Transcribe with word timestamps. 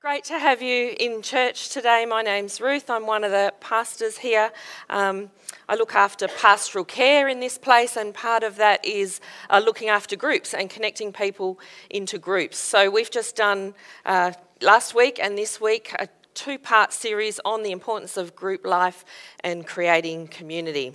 Great 0.00 0.24
to 0.24 0.38
have 0.38 0.62
you 0.62 0.96
in 0.98 1.20
church 1.20 1.68
today. 1.68 2.06
My 2.08 2.22
name's 2.22 2.58
Ruth. 2.58 2.88
I'm 2.88 3.06
one 3.06 3.22
of 3.22 3.32
the 3.32 3.52
pastors 3.60 4.16
here. 4.16 4.50
Um, 4.88 5.30
I 5.68 5.74
look 5.74 5.94
after 5.94 6.26
pastoral 6.26 6.86
care 6.86 7.28
in 7.28 7.38
this 7.38 7.58
place, 7.58 7.98
and 7.98 8.14
part 8.14 8.42
of 8.42 8.56
that 8.56 8.82
is 8.82 9.20
uh, 9.50 9.60
looking 9.62 9.90
after 9.90 10.16
groups 10.16 10.54
and 10.54 10.70
connecting 10.70 11.12
people 11.12 11.60
into 11.90 12.18
groups. 12.18 12.56
So, 12.56 12.88
we've 12.88 13.10
just 13.10 13.36
done 13.36 13.74
uh, 14.06 14.32
last 14.62 14.94
week 14.94 15.20
and 15.22 15.36
this 15.36 15.60
week 15.60 15.94
a 15.98 16.08
two 16.32 16.58
part 16.58 16.94
series 16.94 17.38
on 17.44 17.62
the 17.62 17.70
importance 17.70 18.16
of 18.16 18.34
group 18.34 18.64
life 18.64 19.04
and 19.40 19.66
creating 19.66 20.28
community. 20.28 20.94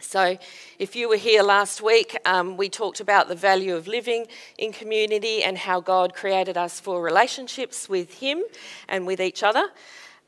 So, 0.00 0.38
if 0.78 0.96
you 0.96 1.08
were 1.08 1.16
here 1.16 1.42
last 1.42 1.82
week, 1.82 2.16
um, 2.24 2.56
we 2.56 2.68
talked 2.68 3.00
about 3.00 3.28
the 3.28 3.34
value 3.34 3.76
of 3.76 3.86
living 3.86 4.26
in 4.58 4.72
community 4.72 5.42
and 5.42 5.58
how 5.58 5.80
God 5.80 6.14
created 6.14 6.56
us 6.56 6.80
for 6.80 7.02
relationships 7.02 7.88
with 7.88 8.14
Him 8.14 8.42
and 8.88 9.06
with 9.06 9.20
each 9.20 9.42
other. 9.42 9.68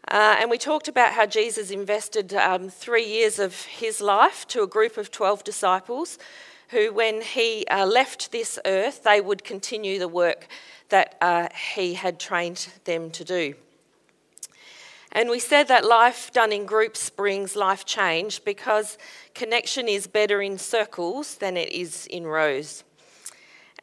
Uh, 0.08 0.36
and 0.40 0.50
we 0.50 0.58
talked 0.58 0.88
about 0.88 1.12
how 1.12 1.26
Jesus 1.26 1.70
invested 1.70 2.34
um, 2.34 2.68
three 2.68 3.06
years 3.06 3.38
of 3.38 3.62
his 3.64 4.00
life 4.00 4.46
to 4.48 4.62
a 4.62 4.66
group 4.66 4.96
of 4.96 5.10
12 5.10 5.44
disciples 5.44 6.18
who, 6.68 6.92
when 6.92 7.22
he 7.22 7.64
uh, 7.70 7.86
left 7.86 8.32
this 8.32 8.58
earth, 8.66 9.04
they 9.04 9.20
would 9.20 9.44
continue 9.44 9.98
the 9.98 10.08
work 10.08 10.48
that 10.88 11.16
uh, 11.20 11.48
he 11.74 11.94
had 11.94 12.18
trained 12.18 12.68
them 12.84 13.10
to 13.12 13.24
do. 13.24 13.54
And 15.14 15.28
we 15.28 15.38
said 15.38 15.68
that 15.68 15.84
life 15.84 16.32
done 16.32 16.52
in 16.52 16.64
groups 16.64 17.10
brings 17.10 17.54
life 17.54 17.84
change 17.84 18.42
because 18.44 18.96
connection 19.34 19.86
is 19.86 20.06
better 20.06 20.40
in 20.40 20.56
circles 20.56 21.34
than 21.34 21.58
it 21.58 21.70
is 21.70 22.06
in 22.06 22.26
rows. 22.26 22.82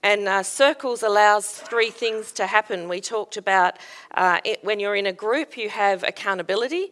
And 0.02 0.28
uh, 0.28 0.42
circles 0.42 1.04
allows 1.04 1.48
three 1.48 1.92
things 1.92 2.32
to 2.32 2.48
happen. 2.48 2.90
We 2.90 3.00
talked 3.00 3.38
about 3.38 3.78
uh, 4.16 4.40
it, 4.44 4.64
when 4.64 4.80
you're 4.80 4.96
in 4.96 5.06
a 5.06 5.14
group, 5.14 5.56
you 5.56 5.70
have 5.70 6.04
accountability. 6.04 6.88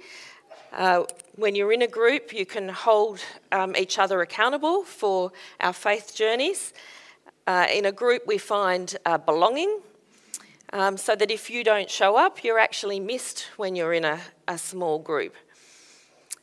Uh, 0.71 1.05
when 1.35 1.55
you're 1.55 1.73
in 1.73 1.81
a 1.81 1.87
group, 1.87 2.31
you 2.31 2.45
can 2.45 2.69
hold 2.69 3.19
um, 3.51 3.75
each 3.75 3.97
other 3.97 4.21
accountable 4.21 4.83
for 4.83 5.31
our 5.61 5.73
faith 5.73 6.13
journeys. 6.13 6.73
Uh, 7.47 7.65
in 7.73 7.85
a 7.85 7.91
group, 7.91 8.27
we 8.27 8.37
find 8.37 8.97
uh, 9.05 9.17
belonging 9.17 9.79
um, 10.73 10.97
so 10.97 11.15
that 11.15 11.31
if 11.31 11.49
you 11.49 11.63
don't 11.63 11.89
show 11.89 12.17
up, 12.17 12.43
you're 12.43 12.59
actually 12.59 12.99
missed 12.99 13.47
when 13.57 13.75
you're 13.75 13.93
in 13.93 14.05
a, 14.05 14.19
a 14.47 14.57
small 14.57 14.99
group. 14.99 15.35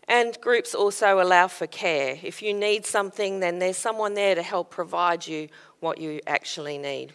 And 0.06 0.38
groups 0.40 0.74
also 0.74 1.20
allow 1.20 1.48
for 1.48 1.66
care. 1.66 2.18
If 2.22 2.42
you 2.42 2.52
need 2.52 2.84
something, 2.84 3.40
then 3.40 3.58
there's 3.58 3.76
someone 3.76 4.14
there 4.14 4.34
to 4.34 4.42
help 4.42 4.70
provide 4.70 5.26
you 5.26 5.48
what 5.80 5.98
you 5.98 6.20
actually 6.26 6.78
need. 6.78 7.14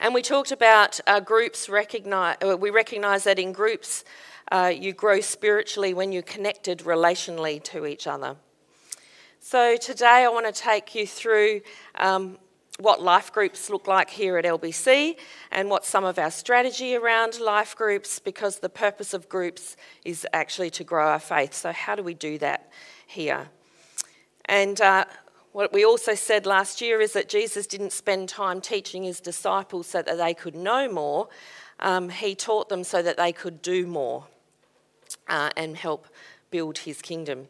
And 0.00 0.14
we 0.14 0.22
talked 0.22 0.50
about 0.50 0.98
uh, 1.06 1.20
groups 1.20 1.68
recognize, 1.68 2.36
uh, 2.44 2.56
we 2.56 2.70
recognise 2.70 3.22
that 3.24 3.38
in 3.38 3.52
groups 3.52 4.04
uh, 4.50 4.72
you 4.74 4.92
grow 4.92 5.20
spiritually 5.20 5.94
when 5.94 6.10
you're 6.10 6.22
connected 6.22 6.80
relationally 6.80 7.62
to 7.64 7.86
each 7.86 8.08
other. 8.08 8.36
So 9.38 9.76
today 9.76 10.24
I 10.24 10.28
want 10.28 10.52
to 10.52 10.52
take 10.52 10.94
you 10.94 11.06
through 11.06 11.60
um, 11.94 12.38
what 12.78 13.02
life 13.02 13.32
groups 13.32 13.68
look 13.70 13.86
like 13.86 14.10
here 14.10 14.38
at 14.38 14.44
LBC 14.44 15.16
and 15.50 15.68
what 15.68 15.84
some 15.84 16.04
of 16.04 16.18
our 16.18 16.30
strategy 16.30 16.96
around 16.96 17.38
life 17.38 17.76
groups, 17.76 18.18
because 18.18 18.58
the 18.58 18.68
purpose 18.68 19.12
of 19.14 19.28
groups 19.28 19.76
is 20.04 20.26
actually 20.32 20.70
to 20.70 20.84
grow 20.84 21.08
our 21.08 21.18
faith. 21.18 21.54
So, 21.54 21.72
how 21.72 21.94
do 21.94 22.02
we 22.02 22.14
do 22.14 22.38
that 22.38 22.70
here? 23.06 23.48
And 24.46 24.80
uh, 24.80 25.04
what 25.52 25.72
we 25.72 25.84
also 25.84 26.14
said 26.14 26.46
last 26.46 26.80
year 26.80 27.00
is 27.00 27.12
that 27.12 27.28
Jesus 27.28 27.66
didn't 27.66 27.92
spend 27.92 28.28
time 28.28 28.60
teaching 28.60 29.02
his 29.02 29.20
disciples 29.20 29.86
so 29.86 30.02
that 30.02 30.16
they 30.16 30.34
could 30.34 30.54
know 30.54 30.90
more, 30.90 31.28
um, 31.78 32.08
he 32.08 32.34
taught 32.34 32.68
them 32.68 32.84
so 32.84 33.02
that 33.02 33.16
they 33.16 33.32
could 33.32 33.60
do 33.60 33.86
more 33.86 34.26
uh, 35.28 35.50
and 35.56 35.76
help 35.76 36.06
build 36.50 36.78
his 36.78 37.02
kingdom. 37.02 37.48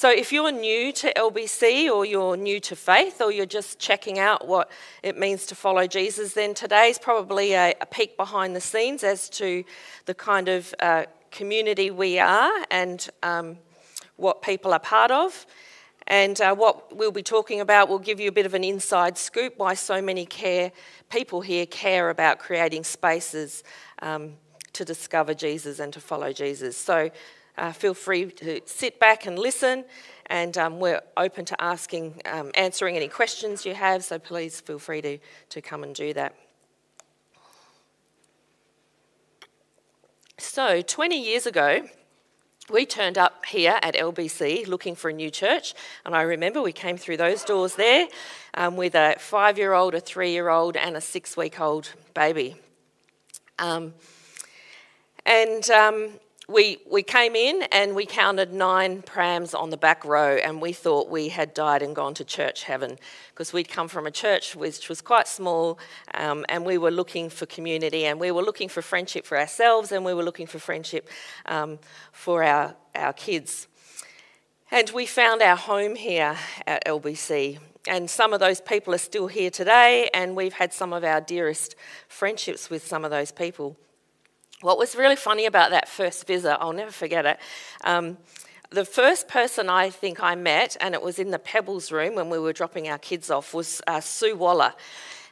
So, 0.00 0.08
if 0.08 0.32
you're 0.32 0.50
new 0.50 0.92
to 0.94 1.12
LBC 1.12 1.90
or 1.94 2.06
you're 2.06 2.34
new 2.34 2.58
to 2.60 2.74
faith 2.74 3.20
or 3.20 3.30
you're 3.30 3.44
just 3.44 3.78
checking 3.78 4.18
out 4.18 4.48
what 4.48 4.70
it 5.02 5.18
means 5.18 5.44
to 5.44 5.54
follow 5.54 5.86
Jesus, 5.86 6.32
then 6.32 6.54
today's 6.54 6.98
probably 6.98 7.52
a, 7.52 7.74
a 7.82 7.84
peek 7.84 8.16
behind 8.16 8.56
the 8.56 8.62
scenes 8.62 9.04
as 9.04 9.28
to 9.28 9.62
the 10.06 10.14
kind 10.14 10.48
of 10.48 10.74
uh, 10.80 11.04
community 11.30 11.90
we 11.90 12.18
are 12.18 12.50
and 12.70 13.10
um, 13.22 13.58
what 14.16 14.40
people 14.40 14.72
are 14.72 14.80
part 14.80 15.10
of. 15.10 15.44
And 16.06 16.40
uh, 16.40 16.54
what 16.54 16.96
we'll 16.96 17.12
be 17.12 17.22
talking 17.22 17.60
about 17.60 17.90
will 17.90 17.98
give 17.98 18.20
you 18.20 18.30
a 18.30 18.32
bit 18.32 18.46
of 18.46 18.54
an 18.54 18.64
inside 18.64 19.18
scoop 19.18 19.52
why 19.58 19.74
so 19.74 20.00
many 20.00 20.24
care 20.24 20.72
people 21.10 21.42
here 21.42 21.66
care 21.66 22.08
about 22.08 22.38
creating 22.38 22.84
spaces 22.84 23.62
um, 24.00 24.32
to 24.72 24.82
discover 24.82 25.34
Jesus 25.34 25.78
and 25.78 25.92
to 25.92 26.00
follow 26.00 26.32
Jesus. 26.32 26.74
So 26.74 27.10
uh, 27.60 27.72
feel 27.72 27.94
free 27.94 28.24
to 28.30 28.60
sit 28.64 28.98
back 28.98 29.26
and 29.26 29.38
listen, 29.38 29.84
and 30.26 30.56
um, 30.56 30.80
we're 30.80 31.02
open 31.16 31.44
to 31.44 31.62
asking, 31.62 32.20
um, 32.24 32.50
answering 32.54 32.96
any 32.96 33.06
questions 33.06 33.66
you 33.66 33.74
have, 33.74 34.02
so 34.02 34.18
please 34.18 34.60
feel 34.60 34.78
free 34.78 35.02
to, 35.02 35.18
to 35.50 35.60
come 35.60 35.82
and 35.82 35.94
do 35.94 36.14
that. 36.14 36.34
So, 40.38 40.80
20 40.80 41.22
years 41.22 41.44
ago, 41.44 41.86
we 42.70 42.86
turned 42.86 43.18
up 43.18 43.44
here 43.44 43.78
at 43.82 43.94
LBC 43.94 44.66
looking 44.66 44.94
for 44.94 45.10
a 45.10 45.12
new 45.12 45.30
church, 45.30 45.74
and 46.06 46.16
I 46.16 46.22
remember 46.22 46.62
we 46.62 46.72
came 46.72 46.96
through 46.96 47.18
those 47.18 47.44
doors 47.44 47.74
there 47.74 48.08
um, 48.54 48.76
with 48.76 48.94
a 48.94 49.16
five 49.18 49.58
year 49.58 49.74
old, 49.74 49.94
a 49.94 50.00
three 50.00 50.30
year 50.30 50.48
old, 50.48 50.78
and 50.78 50.96
a 50.96 51.00
six 51.00 51.36
week 51.36 51.60
old 51.60 51.92
baby. 52.14 52.56
Um, 53.58 53.92
and 55.26 55.68
um, 55.68 56.12
we, 56.50 56.78
we 56.90 57.02
came 57.02 57.36
in 57.36 57.62
and 57.70 57.94
we 57.94 58.04
counted 58.04 58.52
nine 58.52 59.02
prams 59.02 59.54
on 59.54 59.70
the 59.70 59.76
back 59.76 60.04
row, 60.04 60.36
and 60.36 60.60
we 60.60 60.72
thought 60.72 61.08
we 61.08 61.28
had 61.28 61.54
died 61.54 61.82
and 61.82 61.94
gone 61.94 62.14
to 62.14 62.24
church 62.24 62.64
heaven 62.64 62.98
because 63.30 63.52
we'd 63.52 63.68
come 63.68 63.88
from 63.88 64.06
a 64.06 64.10
church 64.10 64.56
which 64.56 64.88
was 64.88 65.00
quite 65.00 65.28
small, 65.28 65.78
um, 66.14 66.44
and 66.48 66.64
we 66.64 66.76
were 66.76 66.90
looking 66.90 67.30
for 67.30 67.46
community, 67.46 68.04
and 68.04 68.18
we 68.18 68.32
were 68.32 68.42
looking 68.42 68.68
for 68.68 68.82
friendship 68.82 69.24
for 69.24 69.38
ourselves, 69.38 69.92
and 69.92 70.04
we 70.04 70.12
were 70.12 70.24
looking 70.24 70.46
for 70.46 70.58
friendship 70.58 71.08
um, 71.46 71.78
for 72.12 72.42
our, 72.42 72.74
our 72.94 73.12
kids. 73.12 73.68
And 74.72 74.90
we 74.90 75.06
found 75.06 75.42
our 75.42 75.56
home 75.56 75.94
here 75.94 76.36
at 76.66 76.84
LBC. 76.84 77.58
And 77.88 78.10
some 78.10 78.32
of 78.32 78.40
those 78.40 78.60
people 78.60 78.94
are 78.94 78.98
still 78.98 79.26
here 79.26 79.50
today, 79.50 80.10
and 80.12 80.36
we've 80.36 80.52
had 80.52 80.72
some 80.72 80.92
of 80.92 81.02
our 81.02 81.20
dearest 81.20 81.76
friendships 82.08 82.68
with 82.68 82.86
some 82.86 83.04
of 83.04 83.10
those 83.10 83.32
people. 83.32 83.76
What 84.62 84.76
was 84.76 84.94
really 84.94 85.16
funny 85.16 85.46
about 85.46 85.70
that 85.70 85.88
first 85.88 86.26
visit, 86.26 86.58
I'll 86.60 86.74
never 86.74 86.90
forget 86.90 87.24
it. 87.24 87.38
Um, 87.82 88.18
the 88.68 88.84
first 88.84 89.26
person 89.26 89.70
I 89.70 89.88
think 89.88 90.22
I 90.22 90.34
met, 90.34 90.76
and 90.82 90.94
it 90.94 91.00
was 91.00 91.18
in 91.18 91.30
the 91.30 91.38
Pebbles 91.38 91.90
room 91.90 92.14
when 92.14 92.28
we 92.28 92.38
were 92.38 92.52
dropping 92.52 92.86
our 92.86 92.98
kids 92.98 93.30
off, 93.30 93.54
was 93.54 93.80
uh, 93.86 94.00
Sue 94.00 94.36
Waller. 94.36 94.74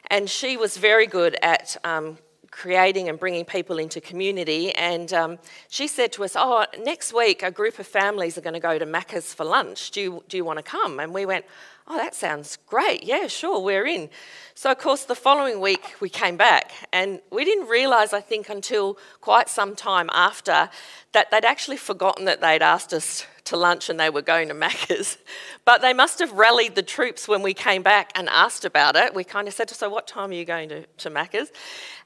And 0.07 0.27
she 0.27 0.57
was 0.57 0.77
very 0.77 1.05
good 1.05 1.37
at 1.43 1.77
um, 1.83 2.17
creating 2.51 3.09
and 3.09 3.19
bringing 3.19 3.45
people 3.45 3.77
into 3.77 4.01
community. 4.01 4.73
And 4.73 5.11
um, 5.13 5.39
she 5.69 5.87
said 5.87 6.11
to 6.13 6.23
us, 6.23 6.35
Oh, 6.35 6.65
next 6.83 7.13
week 7.13 7.43
a 7.43 7.51
group 7.51 7.79
of 7.79 7.87
families 7.87 8.37
are 8.37 8.41
going 8.41 8.53
to 8.53 8.59
go 8.59 8.77
to 8.77 8.85
Macca's 8.85 9.33
for 9.33 9.45
lunch. 9.45 9.91
Do 9.91 10.01
you, 10.01 10.23
do 10.27 10.37
you 10.37 10.45
want 10.45 10.57
to 10.57 10.63
come? 10.63 10.99
And 10.99 11.13
we 11.13 11.25
went, 11.25 11.45
Oh, 11.91 11.97
that 11.97 12.13
sounds 12.13 12.57
great. 12.67 13.03
Yeah, 13.03 13.25
sure, 13.25 13.59
we're 13.59 13.87
in. 13.87 14.11
So, 14.53 14.71
of 14.71 14.77
course, 14.77 15.05
the 15.05 15.15
following 15.15 15.59
week 15.59 15.95
we 15.99 16.07
came 16.07 16.37
back, 16.37 16.71
and 16.93 17.19
we 17.31 17.43
didn't 17.43 17.67
realise, 17.67 18.13
I 18.13 18.21
think, 18.21 18.47
until 18.47 18.99
quite 19.21 19.49
some 19.49 19.75
time 19.75 20.07
after, 20.13 20.69
that 21.13 21.31
they'd 21.31 21.45
actually 21.45 21.77
forgotten 21.77 22.25
that 22.25 22.41
they'd 22.41 22.61
asked 22.61 22.93
us 22.93 23.25
to 23.49 23.57
lunch 23.57 23.89
and 23.89 23.99
they 23.99 24.09
were 24.09 24.21
going 24.21 24.47
to 24.47 24.53
Macca's. 24.53 25.17
But 25.65 25.81
they 25.81 25.93
must 25.93 26.17
have 26.17 26.31
rallied 26.31 26.73
the 26.73 26.81
troops 26.81 27.27
when 27.27 27.43
we 27.43 27.53
came 27.53 27.83
back 27.83 28.11
and 28.15 28.27
asked 28.29 28.65
about 28.65 28.95
it. 28.95 29.13
We 29.13 29.23
kind 29.23 29.47
of 29.47 29.53
said, 29.53 29.69
So, 29.69 29.87
what 29.87 30.07
time 30.07 30.31
are 30.31 30.33
you 30.33 30.45
going 30.45 30.69
to, 30.69 30.85
to 30.85 31.11
Macca's? 31.11 31.51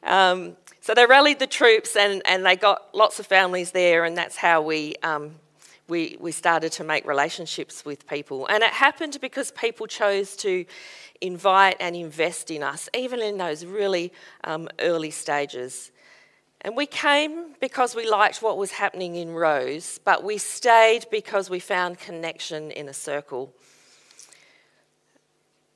Um, 0.04 0.58
so, 0.81 0.94
they 0.94 1.06
rallied 1.06 1.40
the 1.40 1.48
troops 1.48 1.96
and, 1.96 2.22
and 2.26 2.46
they 2.46 2.58
got 2.58 2.94
lots 2.94 3.19
of 3.19 3.25
families 3.25 3.72
there, 3.72 4.04
and 4.04 4.18
that's 4.18 4.36
how 4.36 4.62
we 4.62 4.95
um, 5.01 5.36
we, 5.88 6.18
we 6.19 6.31
started 6.31 6.72
to 6.74 6.84
make 6.84 7.06
relationships 7.06 7.86
with 7.86 8.07
people. 8.07 8.48
And 8.48 8.63
it 8.63 8.72
happened 8.72 9.18
because 9.22 9.51
people 9.51 9.88
chose 9.88 10.36
to 10.38 10.66
invite 11.22 11.78
and 11.80 11.96
invest 11.96 12.51
in 12.51 12.63
us, 12.63 12.89
even 12.94 13.22
in 13.22 13.38
those 13.38 13.66
really 13.66 14.12
um, 14.44 14.69
early 14.80 15.12
stages. 15.12 15.92
And 16.62 16.75
we 16.78 16.86
came 16.86 17.43
because 17.63 17.95
we 17.95 18.06
liked 18.06 18.42
what 18.42 18.57
was 18.57 18.71
happening 18.71 19.15
in 19.15 19.31
rows, 19.31 19.98
but 20.04 20.21
we 20.21 20.38
stayed 20.38 21.06
because 21.10 21.50
we 21.50 21.62
found 21.62 21.98
connection 21.98 22.69
in 22.71 22.89
a 22.89 22.94
circle. 22.94 23.54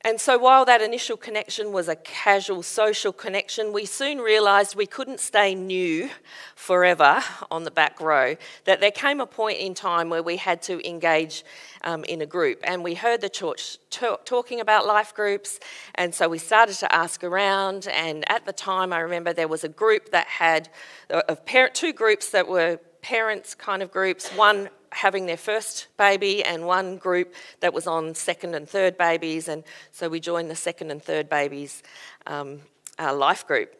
And 0.07 0.21
so, 0.21 0.37
while 0.37 0.63
that 0.63 0.81
initial 0.81 1.17
connection 1.17 1.73
was 1.73 1.89
a 1.89 1.95
casual 1.97 2.63
social 2.63 3.11
connection, 3.11 3.73
we 3.73 3.83
soon 3.83 4.19
realised 4.19 4.73
we 4.73 4.85
couldn't 4.85 5.19
stay 5.19 5.53
new 5.53 6.09
forever 6.55 7.21
on 7.51 7.65
the 7.65 7.71
back 7.71 7.99
row. 7.99 8.37
That 8.63 8.79
there 8.79 8.91
came 8.91 9.19
a 9.19 9.25
point 9.25 9.57
in 9.57 9.73
time 9.73 10.09
where 10.09 10.23
we 10.23 10.37
had 10.37 10.61
to 10.61 10.87
engage 10.87 11.43
um, 11.83 12.05
in 12.05 12.21
a 12.21 12.25
group. 12.25 12.61
And 12.63 12.85
we 12.85 12.93
heard 12.93 13.19
the 13.19 13.27
church 13.27 13.79
talking 13.89 14.61
about 14.61 14.87
life 14.87 15.13
groups, 15.13 15.59
and 15.95 16.15
so 16.15 16.29
we 16.29 16.37
started 16.37 16.75
to 16.75 16.95
ask 16.95 17.21
around. 17.21 17.89
And 17.89 18.23
at 18.31 18.45
the 18.45 18.53
time, 18.53 18.93
I 18.93 18.99
remember 18.99 19.33
there 19.33 19.49
was 19.49 19.65
a 19.65 19.69
group 19.83 20.11
that 20.11 20.27
had, 20.27 20.69
uh, 21.09 21.23
of 21.27 21.45
parent, 21.45 21.75
two 21.75 21.91
groups 21.91 22.29
that 22.29 22.47
were 22.47 22.79
parents 23.01 23.55
kind 23.55 23.83
of 23.83 23.91
groups, 23.91 24.29
one 24.29 24.69
having 24.91 25.25
their 25.25 25.37
first 25.37 25.87
baby 25.97 26.43
and 26.43 26.65
one 26.65 26.97
group 26.97 27.33
that 27.59 27.73
was 27.73 27.87
on 27.87 28.15
second 28.15 28.55
and 28.55 28.67
third 28.67 28.97
babies. 28.97 29.47
And 29.47 29.63
so 29.91 30.09
we 30.09 30.19
joined 30.19 30.49
the 30.49 30.55
second 30.55 30.91
and 30.91 31.01
third 31.01 31.29
babies 31.29 31.83
um, 32.25 32.61
life 32.99 33.45
group. 33.45 33.75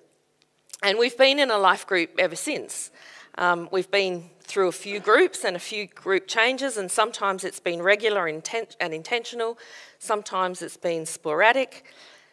And 0.83 0.99
we've 0.99 1.17
been 1.17 1.39
in 1.39 1.49
a 1.49 1.57
life 1.57 1.87
group 1.87 2.11
ever 2.19 2.35
since. 2.35 2.91
Um, 3.37 3.69
we've 3.71 3.89
been 3.89 4.29
through 4.41 4.67
a 4.67 4.71
few 4.71 4.99
groups 4.99 5.43
and 5.43 5.55
a 5.55 5.59
few 5.59 5.85
group 5.87 6.27
changes, 6.27 6.77
and 6.77 6.89
sometimes 6.89 7.43
it's 7.43 7.59
been 7.59 7.81
regular 7.81 8.27
and 8.27 8.43
intentional, 8.93 9.59
sometimes 9.99 10.61
it's 10.61 10.77
been 10.77 11.05
sporadic, 11.05 11.83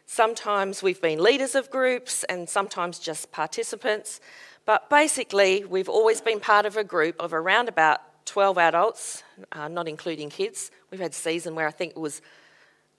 sometimes 0.07 0.83
we've 0.83 1.03
been 1.03 1.23
leaders 1.23 1.55
of 1.55 1.71
groups, 1.71 2.25
and 2.25 2.49
sometimes 2.49 2.99
just 2.99 3.33
participants. 3.33 4.21
But 4.65 4.89
basically, 4.89 5.65
we've 5.65 5.91
always 5.91 6.23
been 6.23 6.41
part 6.41 6.65
of 6.65 6.77
a 6.77 6.85
group 6.85 7.17
of 7.21 7.35
around 7.35 7.69
about 7.69 8.01
12 8.25 8.59
adults, 8.59 9.23
uh, 9.53 9.69
not 9.69 9.89
including 9.89 10.31
kids. 10.31 10.71
We've 10.91 11.01
had 11.01 11.15
season 11.15 11.55
where 11.55 11.67
I 11.67 11.71
think 11.71 11.93
it 11.93 11.99
was 11.99 12.23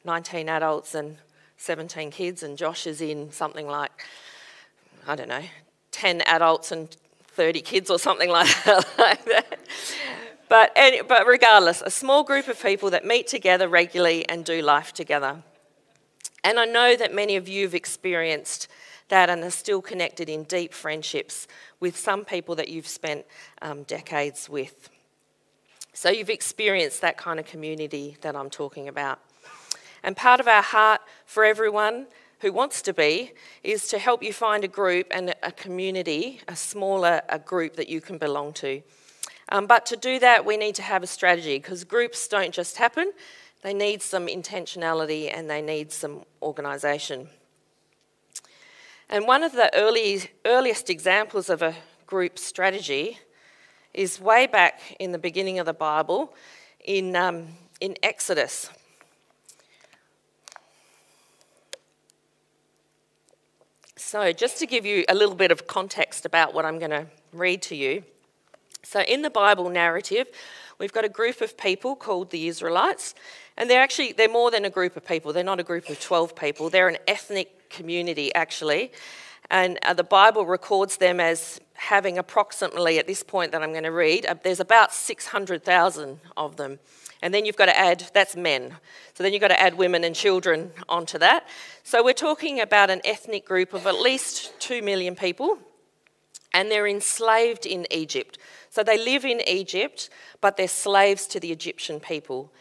19 0.03 0.49
adults 0.49 0.95
and 0.95 1.17
17 1.57 2.11
kids, 2.11 2.43
and 2.43 2.57
Josh 2.57 2.85
is 2.85 3.01
in 3.01 3.31
something 3.31 3.67
like, 3.67 4.05
I 5.07 5.15
don't 5.15 5.29
know, 5.29 5.43
10 5.91 6.21
adults 6.21 6.71
and 6.71 6.95
30 7.27 7.61
kids 7.61 7.89
or 7.89 7.99
something 7.99 8.29
like 8.31 8.47
that. 8.63 9.59
But, 10.47 10.71
any, 10.75 11.01
but 11.01 11.25
regardless, 11.25 11.81
a 11.81 11.89
small 11.89 12.23
group 12.23 12.47
of 12.47 12.61
people 12.61 12.91
that 12.91 13.05
meet 13.05 13.27
together 13.27 13.67
regularly 13.67 14.27
and 14.29 14.45
do 14.45 14.61
life 14.61 14.93
together. 14.93 15.41
And 16.43 16.59
I 16.59 16.65
know 16.65 16.95
that 16.95 17.13
many 17.13 17.35
of 17.35 17.47
you 17.47 17.63
have 17.63 17.73
experienced 17.73 18.67
that 19.07 19.29
and 19.29 19.43
are 19.43 19.51
still 19.51 19.81
connected 19.81 20.29
in 20.29 20.43
deep 20.43 20.73
friendships 20.73 21.47
with 21.79 21.97
some 21.97 22.25
people 22.25 22.55
that 22.55 22.69
you've 22.69 22.87
spent 22.87 23.25
um, 23.61 23.83
decades 23.83 24.47
with. 24.47 24.89
So 25.95 26.09
you've 26.09 26.29
experienced 26.29 26.99
that 27.01 27.15
kind 27.15 27.39
of 27.39 27.45
community 27.45 28.17
that 28.19 28.35
I'm 28.35 28.49
talking 28.49 28.89
about. 28.89 29.17
And 30.03 30.15
part 30.15 30.41
of 30.41 30.47
our 30.47 30.61
heart 30.61 30.99
for 31.25 31.45
everyone 31.45 32.07
who 32.41 32.51
wants 32.51 32.81
to 32.81 32.93
be 32.93 33.31
is 33.63 33.87
to 33.87 33.97
help 33.97 34.21
you 34.21 34.33
find 34.33 34.65
a 34.65 34.67
group 34.67 35.07
and 35.09 35.33
a 35.41 35.53
community, 35.53 36.41
a 36.49 36.55
smaller 36.55 37.21
a 37.29 37.39
group 37.39 37.77
that 37.77 37.87
you 37.87 38.01
can 38.01 38.17
belong 38.17 38.51
to. 38.55 38.81
Um, 39.47 39.67
but 39.67 39.85
to 39.85 39.95
do 39.95 40.19
that, 40.19 40.45
we 40.45 40.57
need 40.57 40.75
to 40.75 40.81
have 40.81 41.01
a 41.01 41.07
strategy 41.07 41.59
because 41.59 41.85
groups 41.85 42.27
don't 42.27 42.53
just 42.53 42.75
happen, 42.75 43.13
they 43.61 43.73
need 43.73 44.01
some 44.01 44.27
intentionality 44.27 45.33
and 45.33 45.49
they 45.49 45.61
need 45.61 45.93
some 45.93 46.25
organisation. 46.41 47.29
And 49.09 49.25
one 49.25 49.43
of 49.43 49.53
the 49.53 49.73
early, 49.73 50.29
earliest 50.43 50.89
examples 50.89 51.49
of 51.49 51.61
a 51.61 51.73
group 52.05 52.37
strategy 52.37 53.19
is 53.95 54.19
way 54.19 54.45
back 54.45 54.81
in 54.99 55.11
the 55.11 55.17
beginning 55.17 55.59
of 55.59 55.65
the 55.65 55.73
Bible 55.73 56.33
in, 56.83 57.15
um, 57.15 57.47
in 57.81 57.95
Exodus. 58.03 58.69
So, 63.95 64.31
just 64.31 64.59
to 64.59 64.67
give 64.67 64.85
you 64.85 65.03
a 65.09 65.15
little 65.15 65.35
bit 65.35 65.51
of 65.51 65.67
context 65.67 66.25
about 66.25 66.53
what 66.53 66.65
I'm 66.65 66.77
going 66.77 66.91
to 66.91 67.07
read 67.33 67.61
to 67.63 67.75
you. 67.75 68.03
So, 68.83 69.01
in 69.01 69.23
the 69.23 69.29
Bible 69.29 69.69
narrative, 69.69 70.27
we've 70.77 70.93
got 70.93 71.05
a 71.05 71.09
group 71.09 71.41
of 71.41 71.57
people 71.57 71.95
called 71.95 72.29
the 72.29 72.47
Israelites, 72.47 73.15
and 73.57 73.69
they're 73.69 73.81
actually 73.81 74.11
they're 74.11 74.29
more 74.29 74.51
than 74.51 74.63
a 74.63 74.69
group 74.69 74.95
of 74.95 75.05
people. 75.05 75.33
They're 75.33 75.43
not 75.43 75.59
a 75.59 75.63
group 75.63 75.89
of 75.89 75.99
12 75.99 76.35
people. 76.35 76.69
They're 76.69 76.87
an 76.87 76.97
ethnic 77.07 77.69
community 77.69 78.33
actually, 78.35 78.91
and 79.49 79.77
uh, 79.83 79.93
the 79.93 80.03
Bible 80.03 80.45
records 80.45 80.97
them 80.97 81.19
as 81.19 81.59
having 81.73 82.17
approximately, 82.17 82.99
at 82.99 83.07
this 83.07 83.23
point 83.23 83.51
that 83.51 83.61
I'm 83.61 83.71
going 83.71 83.83
to 83.83 83.91
read, 83.91 84.25
uh, 84.25 84.35
there's 84.43 84.59
about 84.59 84.93
600,000 84.93 86.19
of 86.37 86.55
them. 86.55 86.79
And 87.21 87.33
then 87.33 87.45
you've 87.45 87.55
got 87.55 87.67
to 87.67 87.77
add, 87.77 88.09
that's 88.13 88.35
men. 88.35 88.75
So 89.13 89.23
then 89.23 89.33
you've 89.33 89.41
got 89.41 89.49
to 89.49 89.59
add 89.59 89.77
women 89.77 90.03
and 90.03 90.15
children 90.15 90.71
onto 90.89 91.17
that. 91.19 91.47
So 91.83 92.03
we're 92.03 92.13
talking 92.13 92.59
about 92.59 92.89
an 92.89 93.01
ethnic 93.05 93.45
group 93.45 93.73
of 93.73 93.87
at 93.87 93.99
least 93.99 94.59
2 94.59 94.81
million 94.81 95.15
people, 95.15 95.57
and 96.53 96.69
they're 96.69 96.87
enslaved 96.87 97.65
in 97.65 97.87
Egypt. 97.91 98.37
So 98.69 98.83
they 98.83 98.97
live 98.97 99.25
in 99.25 99.41
Egypt, 99.47 100.09
but 100.41 100.57
they're 100.57 100.67
slaves 100.67 101.27
to 101.27 101.39
the 101.39 101.51
Egyptian 101.51 101.99
people. 101.99 102.51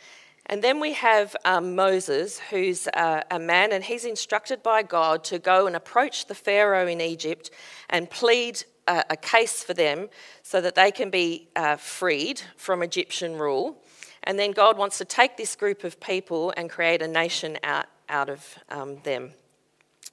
And 0.46 0.62
then 0.62 0.78
we 0.78 0.92
have 0.92 1.34
um, 1.44 1.74
Moses, 1.74 2.38
who's 2.38 2.86
uh, 2.88 3.22
a 3.30 3.38
man, 3.38 3.72
and 3.72 3.82
he's 3.82 4.04
instructed 4.04 4.62
by 4.62 4.82
God 4.82 5.24
to 5.24 5.38
go 5.38 5.66
and 5.66 5.74
approach 5.74 6.26
the 6.26 6.34
Pharaoh 6.34 6.86
in 6.86 7.00
Egypt 7.00 7.50
and 7.88 8.10
plead 8.10 8.64
a, 8.86 9.04
a 9.10 9.16
case 9.16 9.62
for 9.62 9.72
them 9.72 10.08
so 10.42 10.60
that 10.60 10.74
they 10.74 10.90
can 10.90 11.08
be 11.08 11.48
uh, 11.56 11.76
freed 11.76 12.42
from 12.56 12.82
Egyptian 12.82 13.38
rule. 13.38 13.82
And 14.22 14.38
then 14.38 14.52
God 14.52 14.76
wants 14.76 14.98
to 14.98 15.04
take 15.04 15.36
this 15.36 15.56
group 15.56 15.84
of 15.84 15.98
people 16.00 16.52
and 16.56 16.68
create 16.68 17.00
a 17.00 17.08
nation 17.08 17.58
out, 17.62 17.86
out 18.08 18.28
of 18.28 18.58
um, 18.68 18.98
them. 19.02 19.32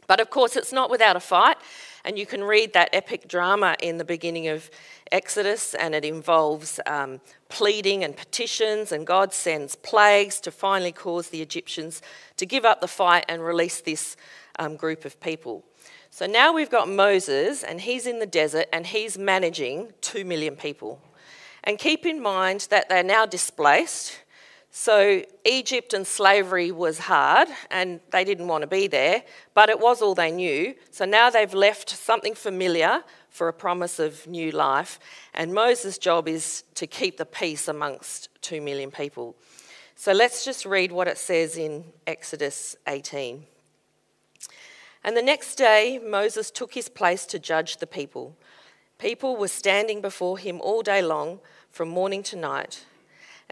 But 0.07 0.19
of 0.19 0.29
course, 0.29 0.55
it's 0.55 0.73
not 0.73 0.89
without 0.89 1.15
a 1.15 1.21
fight. 1.21 1.57
And 2.03 2.17
you 2.17 2.25
can 2.25 2.43
read 2.43 2.73
that 2.73 2.89
epic 2.93 3.27
drama 3.27 3.75
in 3.81 3.97
the 3.97 4.05
beginning 4.05 4.47
of 4.47 4.69
Exodus, 5.11 5.73
and 5.75 5.93
it 5.93 6.03
involves 6.05 6.79
um, 6.85 7.21
pleading 7.49 8.03
and 8.03 8.15
petitions, 8.15 8.91
and 8.91 9.05
God 9.05 9.33
sends 9.33 9.75
plagues 9.75 10.39
to 10.41 10.51
finally 10.51 10.91
cause 10.91 11.29
the 11.29 11.41
Egyptians 11.41 12.01
to 12.37 12.45
give 12.45 12.65
up 12.65 12.81
the 12.81 12.87
fight 12.87 13.25
and 13.27 13.43
release 13.43 13.81
this 13.81 14.17
um, 14.57 14.75
group 14.75 15.05
of 15.05 15.19
people. 15.19 15.63
So 16.09 16.25
now 16.25 16.51
we've 16.53 16.69
got 16.69 16.89
Moses, 16.89 17.63
and 17.63 17.81
he's 17.81 18.07
in 18.07 18.19
the 18.19 18.25
desert, 18.25 18.67
and 18.73 18.87
he's 18.87 19.17
managing 19.17 19.93
two 20.01 20.25
million 20.25 20.55
people. 20.55 20.99
And 21.63 21.77
keep 21.77 22.05
in 22.05 22.21
mind 22.21 22.67
that 22.71 22.89
they're 22.89 23.03
now 23.03 23.25
displaced 23.25 24.20
so 24.73 25.23
Egypt 25.43 25.93
and 25.93 26.07
slavery 26.07 26.71
was 26.71 26.97
hard 26.97 27.49
and 27.69 27.99
they 28.11 28.23
didn't 28.23 28.47
want 28.47 28.61
to 28.61 28.67
be 28.67 28.87
there, 28.87 29.23
but 29.53 29.69
it 29.69 29.81
was 29.81 30.01
all 30.01 30.15
they 30.15 30.31
knew. 30.31 30.75
So 30.91 31.03
now 31.03 31.29
they've 31.29 31.53
left 31.53 31.89
something 31.89 32.33
familiar 32.33 33.03
for 33.29 33.49
a 33.49 33.53
promise 33.53 33.99
of 33.99 34.25
new 34.27 34.49
life. 34.51 34.97
And 35.33 35.53
Moses' 35.53 35.97
job 35.97 36.29
is 36.29 36.63
to 36.75 36.87
keep 36.87 37.17
the 37.17 37.25
peace 37.25 37.67
amongst 37.67 38.29
two 38.41 38.61
million 38.61 38.91
people. 38.91 39.35
So 39.95 40.13
let's 40.13 40.45
just 40.45 40.65
read 40.65 40.93
what 40.93 41.09
it 41.09 41.17
says 41.17 41.57
in 41.57 41.83
Exodus 42.07 42.77
18. 42.87 43.45
And 45.03 45.17
the 45.17 45.21
next 45.21 45.55
day, 45.55 45.99
Moses 46.01 46.49
took 46.49 46.73
his 46.73 46.87
place 46.87 47.25
to 47.25 47.39
judge 47.39 47.77
the 47.77 47.87
people. 47.87 48.37
People 48.99 49.35
were 49.35 49.49
standing 49.49 49.99
before 49.99 50.37
him 50.37 50.61
all 50.61 50.81
day 50.81 51.01
long, 51.01 51.39
from 51.71 51.89
morning 51.89 52.23
to 52.23 52.35
night. 52.35 52.85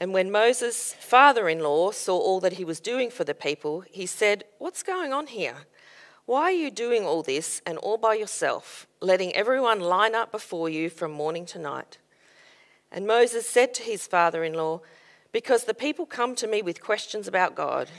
And 0.01 0.13
when 0.13 0.32
Moses' 0.32 0.94
father 0.94 1.50
in 1.50 1.60
law 1.60 1.91
saw 1.91 2.18
all 2.18 2.39
that 2.39 2.53
he 2.53 2.63
was 2.63 2.79
doing 2.79 3.12
for 3.12 3.25
the 3.25 3.36
people, 3.36 3.84
he 3.91 4.06
said, 4.06 4.46
What's 4.58 4.82
going 4.82 5.12
on 5.12 5.27
here? 5.27 5.68
Why 6.25 6.44
are 6.44 6.51
you 6.51 6.72
doing 6.72 7.03
all 7.03 7.22
this 7.22 7.62
and 7.65 7.77
all 7.79 7.98
by 7.98 8.13
yourself, 8.13 8.88
letting 9.01 9.36
everyone 9.36 9.82
line 9.82 10.15
up 10.15 10.32
before 10.32 10.70
you 10.70 10.89
from 10.89 11.12
morning 11.12 11.46
to 11.48 11.60
night? 11.60 11.98
And 12.94 13.06
Moses 13.06 13.46
said 13.46 13.74
to 13.74 13.84
his 13.84 14.08
father 14.08 14.46
in 14.46 14.53
law, 14.53 14.79
Because 15.34 15.65
the 15.65 15.74
people 15.74 16.06
come 16.06 16.34
to 16.36 16.48
me 16.48 16.62
with 16.62 16.82
questions 16.82 17.27
about 17.27 17.56
God, 17.56 17.89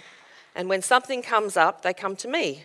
and 0.55 0.71
when 0.71 0.81
something 0.81 1.21
comes 1.21 1.55
up, 1.55 1.83
they 1.83 1.93
come 1.93 2.17
to 2.17 2.29
me. 2.29 2.65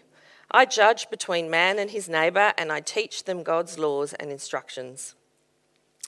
I 0.50 0.64
judge 0.64 1.10
between 1.10 1.50
man 1.50 1.78
and 1.78 1.92
his 1.92 2.08
neighbour, 2.08 2.54
and 2.58 2.72
I 2.72 2.80
teach 2.80 3.26
them 3.26 3.44
God's 3.44 3.78
laws 3.78 4.14
and 4.14 4.32
instructions. 4.32 5.14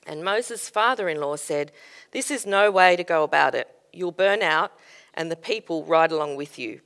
And 0.07 0.23
Moses' 0.23 0.69
father 0.69 1.09
in 1.09 1.19
law 1.19 1.35
said, 1.35 1.73
This 2.11 2.31
is 2.31 2.45
no 2.45 2.71
way 2.71 2.95
to 2.95 3.03
go 3.03 3.23
about 3.23 3.53
it. 3.53 3.67
You'll 3.91 4.13
burn 4.13 4.41
out, 4.41 4.71
and 5.13 5.29
the 5.29 5.35
people 5.35 5.83
ride 5.83 6.11
along 6.11 6.37
with 6.37 6.57
you. 6.57 6.79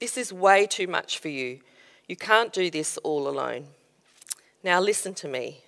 This 0.00 0.16
is 0.16 0.32
way 0.32 0.66
too 0.66 0.86
much 0.86 1.18
for 1.18 1.28
you. 1.28 1.60
You 2.06 2.16
can't 2.16 2.52
do 2.52 2.70
this 2.70 2.96
all 2.98 3.26
alone. 3.26 3.66
Now 4.62 4.80
listen 4.80 5.14
to 5.14 5.28
me. 5.28 5.62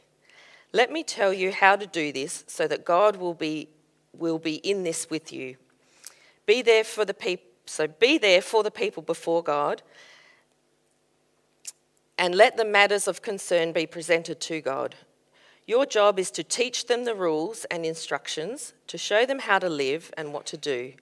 Let 0.72 0.92
me 0.92 1.02
tell 1.02 1.32
you 1.32 1.52
how 1.52 1.76
to 1.76 1.86
do 1.86 2.12
this 2.12 2.44
so 2.46 2.68
that 2.68 2.84
God 2.84 3.16
will 3.16 3.34
be, 3.34 3.68
will 4.12 4.38
be 4.38 4.56
in 4.56 4.84
this 4.84 5.10
with 5.10 5.32
you. 5.32 5.56
Be 6.44 6.62
there 6.62 6.84
for 6.84 7.04
the 7.04 7.14
people. 7.14 7.46
So 7.66 7.88
be 7.88 8.16
there 8.16 8.42
for 8.42 8.62
the 8.62 8.70
people 8.70 9.02
before 9.02 9.42
God 9.42 9.82
and 12.16 12.34
let 12.34 12.56
the 12.56 12.64
matters 12.64 13.08
of 13.08 13.22
concern 13.22 13.72
be 13.72 13.86
presented 13.86 14.40
to 14.42 14.60
God. 14.60 14.94
Your 15.66 15.84
job 15.84 16.18
is 16.20 16.30
to 16.32 16.44
teach 16.44 16.86
them 16.86 17.04
the 17.04 17.14
rules 17.14 17.64
and 17.72 17.84
instructions, 17.84 18.72
to 18.86 18.96
show 18.96 19.26
them 19.26 19.40
how 19.40 19.58
to 19.58 19.68
live 19.68 20.12
and 20.16 20.32
what 20.32 20.46
to 20.46 20.56
do. 20.56 20.92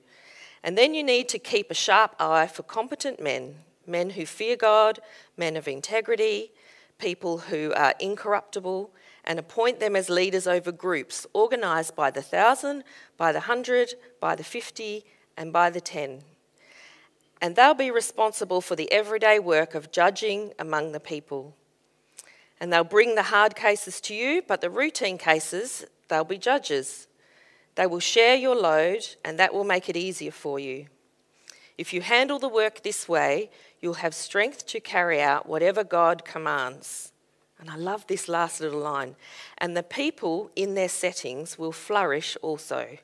And 0.62 0.78
then 0.78 0.94
you 0.94 1.02
need 1.02 1.28
to 1.28 1.38
keep 1.38 1.71
a 1.71 1.75
sharp 1.75 2.16
eye 2.18 2.47
for 2.47 2.62
competent 2.62 3.21
men, 3.21 3.56
men 3.87 4.11
who 4.11 4.25
fear 4.25 4.56
God, 4.56 5.00
men 5.37 5.56
of 5.56 5.68
integrity, 5.68 6.50
people 6.99 7.37
who 7.38 7.75
are 7.75 7.94
incorruptible, 8.00 8.90
and 9.25 9.38
appoint 9.38 9.80
them 9.80 9.94
as 9.94 10.09
leaders 10.09 10.47
over 10.47 10.73
groups 10.73 11.26
organised 11.35 11.94
by 11.94 12.11
the 12.11 12.23
thousand, 12.23 12.85
by 13.18 13.33
the 13.33 13.40
hundred, 13.40 13.94
by 14.21 14.35
the 14.35 14.44
fifty, 14.44 15.04
and 15.37 15.52
by 15.52 15.68
the 15.68 15.80
ten. 15.80 16.23
And 17.42 17.54
they'll 17.54 17.75
be 17.75 17.90
responsible 17.90 18.62
for 18.62 18.76
the 18.76 18.90
everyday 18.90 19.38
work 19.38 19.75
of 19.75 19.92
judging 19.92 20.52
among 20.59 20.92
the 20.92 21.00
people. 21.00 21.54
And 22.61 22.73
they'll 22.73 22.84
bring 22.84 23.14
the 23.14 23.25
hard 23.25 23.56
cases 23.56 24.00
to 24.02 24.14
you, 24.14 24.42
but 24.46 24.61
the 24.61 24.70
routine 24.70 25.18
cases, 25.18 25.84
they'll 26.08 26.25
be 26.25 26.38
judges. 26.38 27.08
They 27.75 27.87
will 27.87 28.00
share 28.00 28.37
your 28.37 28.54
load, 28.54 29.06
and 29.25 29.38
that 29.38 29.52
will 29.52 29.64
make 29.64 29.88
it 29.88 29.96
easier 29.96 30.30
for 30.30 30.58
you. 30.58 30.87
If 31.76 31.92
you 31.92 32.02
handle 32.02 32.38
the 32.38 32.49
work 32.49 32.82
this 32.82 33.08
way, 33.08 33.50
you'll 33.80 33.94
have 33.94 34.14
strength 34.14 34.66
to 34.66 34.80
carry 34.80 35.20
out 35.20 35.49
whatever 35.49 35.82
God 35.82 36.25
commands. 36.25 37.12
And 37.58 37.68
I 37.68 37.76
love 37.76 38.06
this 38.06 38.28
last 38.28 38.61
little 38.61 38.80
line. 38.80 39.16
And 39.58 39.76
the 39.76 39.82
people 39.82 40.50
in 40.54 40.75
their 40.75 40.88
settings 40.88 41.58
will 41.58 41.73
flourish 41.73 42.37
also. 42.42 42.99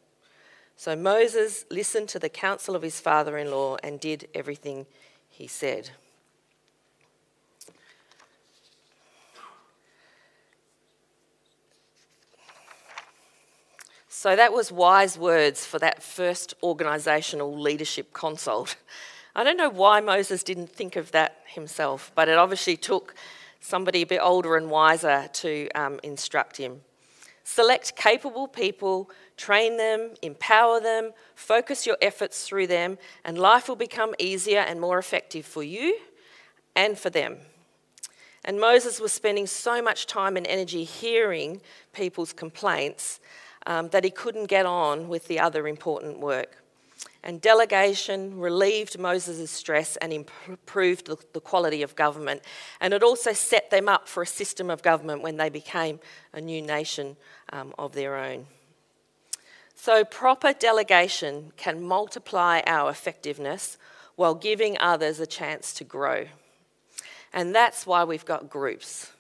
So 0.76 0.96
Moses 0.96 1.64
listened 1.70 2.08
to 2.10 2.18
the 2.18 2.28
counsel 2.28 2.76
of 2.76 2.82
his 2.82 3.00
father 3.00 3.36
in 3.36 3.50
law 3.50 3.76
and 3.82 4.00
did 4.00 4.28
everything 4.34 4.86
he 5.28 5.46
said. 5.46 5.90
So 14.20 14.36
that 14.36 14.52
was 14.52 14.70
wise 14.70 15.16
words 15.16 15.64
for 15.64 15.78
that 15.78 16.02
first 16.02 16.52
organisational 16.62 17.58
leadership 17.58 18.12
consult. 18.12 18.76
I 19.34 19.42
don't 19.44 19.56
know 19.56 19.70
why 19.70 20.02
Moses 20.02 20.42
didn't 20.42 20.68
think 20.68 20.94
of 20.96 21.10
that 21.12 21.38
himself, 21.46 22.12
but 22.14 22.28
it 22.28 22.36
obviously 22.36 22.76
took 22.76 23.14
somebody 23.60 24.02
a 24.02 24.06
bit 24.06 24.20
older 24.22 24.58
and 24.58 24.68
wiser 24.68 25.30
to 25.32 25.70
um, 25.70 26.00
instruct 26.02 26.58
him. 26.58 26.82
Select 27.44 27.96
capable 27.96 28.46
people, 28.46 29.10
train 29.38 29.78
them, 29.78 30.10
empower 30.20 30.80
them, 30.80 31.12
focus 31.34 31.86
your 31.86 31.96
efforts 32.02 32.44
through 32.44 32.66
them, 32.66 32.98
and 33.24 33.38
life 33.38 33.70
will 33.70 33.74
become 33.74 34.14
easier 34.18 34.60
and 34.60 34.82
more 34.82 34.98
effective 34.98 35.46
for 35.46 35.62
you 35.62 35.98
and 36.76 36.98
for 36.98 37.08
them. 37.08 37.38
And 38.44 38.60
Moses 38.60 39.00
was 39.00 39.12
spending 39.12 39.46
so 39.46 39.80
much 39.80 40.04
time 40.04 40.36
and 40.36 40.46
energy 40.46 40.84
hearing 40.84 41.62
people's 41.94 42.34
complaints 42.34 43.18
um, 43.66 43.88
that 43.88 44.04
he 44.04 44.10
couldn't 44.10 44.46
get 44.46 44.66
on 44.66 45.08
with 45.08 45.26
the 45.28 45.38
other 45.38 45.66
important 45.68 46.20
work. 46.20 46.56
And 47.22 47.40
delegation 47.40 48.38
relieved 48.38 48.98
Moses' 48.98 49.50
stress 49.50 49.96
and 49.96 50.12
improved 50.12 51.06
the, 51.06 51.18
the 51.34 51.40
quality 51.40 51.82
of 51.82 51.94
government. 51.94 52.42
And 52.80 52.94
it 52.94 53.02
also 53.02 53.32
set 53.32 53.70
them 53.70 53.88
up 53.88 54.08
for 54.08 54.22
a 54.22 54.26
system 54.26 54.70
of 54.70 54.82
government 54.82 55.22
when 55.22 55.36
they 55.36 55.50
became 55.50 56.00
a 56.32 56.40
new 56.40 56.62
nation 56.62 57.16
um, 57.52 57.74
of 57.78 57.92
their 57.92 58.16
own. 58.16 58.46
So, 59.74 60.04
proper 60.04 60.52
delegation 60.52 61.52
can 61.56 61.82
multiply 61.82 62.60
our 62.66 62.90
effectiveness 62.90 63.78
while 64.16 64.34
giving 64.34 64.76
others 64.78 65.20
a 65.20 65.26
chance 65.26 65.72
to 65.74 65.84
grow. 65.84 66.26
And 67.32 67.54
that's 67.54 67.86
why 67.86 68.04
we've 68.04 68.24
got 68.24 68.50
groups. 68.50 69.12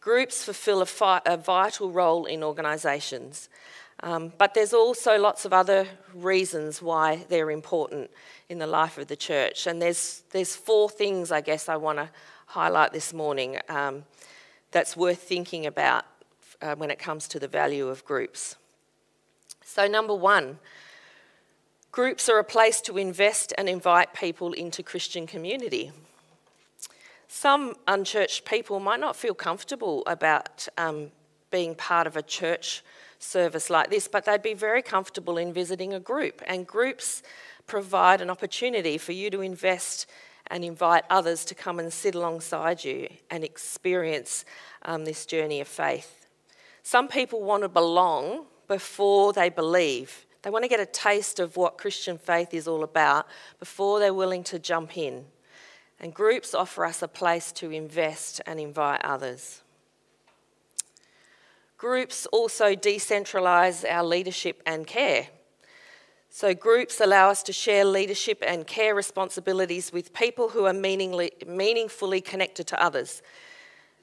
Groups 0.00 0.44
fulfill 0.44 0.80
a, 0.80 0.86
fi- 0.86 1.20
a 1.26 1.36
vital 1.36 1.90
role 1.90 2.24
in 2.24 2.42
organisations, 2.42 3.48
um, 4.02 4.32
but 4.38 4.54
there's 4.54 4.72
also 4.72 5.18
lots 5.18 5.44
of 5.44 5.52
other 5.52 5.86
reasons 6.14 6.80
why 6.80 7.26
they're 7.28 7.50
important 7.50 8.10
in 8.48 8.58
the 8.58 8.66
life 8.66 8.96
of 8.96 9.08
the 9.08 9.16
church. 9.16 9.66
And 9.66 9.82
there's, 9.82 10.22
there's 10.30 10.54
four 10.54 10.88
things, 10.88 11.32
I 11.32 11.40
guess, 11.40 11.68
I 11.68 11.76
want 11.76 11.98
to 11.98 12.08
highlight 12.46 12.92
this 12.92 13.12
morning 13.12 13.58
um, 13.68 14.04
that's 14.70 14.96
worth 14.96 15.22
thinking 15.22 15.66
about 15.66 16.04
uh, 16.62 16.74
when 16.76 16.90
it 16.90 16.98
comes 16.98 17.28
to 17.28 17.38
the 17.38 17.48
value 17.48 17.88
of 17.88 18.04
groups. 18.04 18.56
So, 19.64 19.86
number 19.86 20.14
one, 20.14 20.58
groups 21.92 22.28
are 22.28 22.38
a 22.38 22.44
place 22.44 22.80
to 22.82 22.98
invest 22.98 23.52
and 23.58 23.68
invite 23.68 24.14
people 24.14 24.52
into 24.52 24.82
Christian 24.82 25.26
community. 25.26 25.92
Some 27.28 27.76
unchurched 27.86 28.46
people 28.46 28.80
might 28.80 29.00
not 29.00 29.14
feel 29.14 29.34
comfortable 29.34 30.02
about 30.06 30.66
um, 30.78 31.12
being 31.50 31.74
part 31.74 32.06
of 32.06 32.16
a 32.16 32.22
church 32.22 32.82
service 33.18 33.68
like 33.68 33.90
this, 33.90 34.08
but 34.08 34.24
they'd 34.24 34.42
be 34.42 34.54
very 34.54 34.82
comfortable 34.82 35.36
in 35.36 35.52
visiting 35.52 35.92
a 35.92 36.00
group. 36.00 36.42
And 36.46 36.66
groups 36.66 37.22
provide 37.66 38.22
an 38.22 38.30
opportunity 38.30 38.96
for 38.96 39.12
you 39.12 39.28
to 39.30 39.42
invest 39.42 40.06
and 40.50 40.64
invite 40.64 41.04
others 41.10 41.44
to 41.44 41.54
come 41.54 41.78
and 41.78 41.92
sit 41.92 42.14
alongside 42.14 42.82
you 42.82 43.08
and 43.30 43.44
experience 43.44 44.46
um, 44.86 45.04
this 45.04 45.26
journey 45.26 45.60
of 45.60 45.68
faith. 45.68 46.26
Some 46.82 47.08
people 47.08 47.42
want 47.42 47.62
to 47.62 47.68
belong 47.68 48.46
before 48.66 49.34
they 49.34 49.50
believe. 49.50 50.24
They 50.42 50.50
want 50.50 50.64
to 50.64 50.68
get 50.68 50.80
a 50.80 50.86
taste 50.86 51.40
of 51.40 51.58
what 51.58 51.76
Christian 51.76 52.16
faith 52.16 52.54
is 52.54 52.66
all 52.66 52.82
about 52.82 53.26
before 53.58 53.98
they're 53.98 54.14
willing 54.14 54.44
to 54.44 54.58
jump 54.58 54.96
in. 54.96 55.26
And 56.00 56.14
groups 56.14 56.54
offer 56.54 56.84
us 56.84 57.02
a 57.02 57.08
place 57.08 57.50
to 57.52 57.70
invest 57.70 58.40
and 58.46 58.60
invite 58.60 59.04
others. 59.04 59.62
Groups 61.76 62.26
also 62.26 62.74
decentralise 62.74 63.84
our 63.88 64.04
leadership 64.04 64.62
and 64.66 64.86
care. 64.86 65.28
So, 66.30 66.54
groups 66.54 67.00
allow 67.00 67.30
us 67.30 67.42
to 67.44 67.52
share 67.52 67.84
leadership 67.84 68.42
and 68.46 68.66
care 68.66 68.94
responsibilities 68.94 69.92
with 69.92 70.12
people 70.12 70.50
who 70.50 70.66
are 70.66 70.72
meaningfully 70.72 72.20
connected 72.20 72.66
to 72.66 72.82
others. 72.82 73.22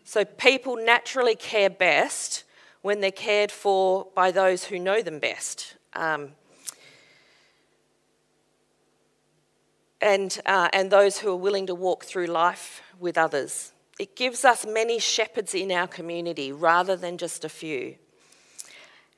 So, 0.06 0.26
people 0.26 0.76
naturally 0.76 1.36
care 1.36 1.70
best 1.70 2.44
when 2.82 3.00
they're 3.00 3.12
cared 3.12 3.52
for 3.52 4.08
by 4.16 4.32
those 4.32 4.66
who 4.66 4.80
know 4.80 5.02
them 5.02 5.20
best. 5.20 5.76
Um, 5.94 6.32
and, 10.02 10.40
uh, 10.46 10.70
and 10.74 10.92
those 10.92 11.20
who 11.20 11.32
are 11.32 11.36
willing 11.38 11.68
to 11.68 11.76
walk 11.76 12.06
through 12.06 12.28
life 12.28 12.82
with 13.00 13.18
others. 13.18 13.72
It 14.00 14.16
gives 14.16 14.44
us 14.44 14.66
many 14.66 15.00
shepherds 15.00 15.56
in 15.56 15.72
our 15.72 15.88
community 15.88 16.52
rather 16.52 16.96
than 16.96 17.18
just 17.18 17.46
a 17.46 17.50
few. 17.50 17.96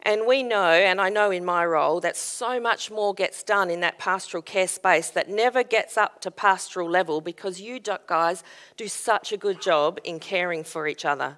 And 0.03 0.25
we 0.25 0.43
know, 0.43 0.71
and 0.71 1.01
I 1.01 1.09
know 1.09 1.31
in 1.31 1.43
my 1.43 1.65
role, 1.65 1.99
that 2.01 2.15
so 2.15 2.61
much 2.61 2.91
more 2.91 3.13
gets 3.13 3.43
done 3.43 3.69
in 3.69 3.81
that 3.81 3.97
pastoral 3.97 4.43
care 4.43 4.67
space 4.67 5.09
that 5.09 5.29
never 5.29 5.63
gets 5.63 5.97
up 5.97 6.21
to 6.21 6.31
pastoral 6.31 6.89
level 6.89 7.19
because 7.19 7.59
you 7.59 7.79
guys 7.79 8.43
do 8.77 8.87
such 8.87 9.33
a 9.33 9.37
good 9.37 9.61
job 9.61 9.99
in 10.03 10.19
caring 10.19 10.63
for 10.63 10.87
each 10.87 11.03
other. 11.03 11.37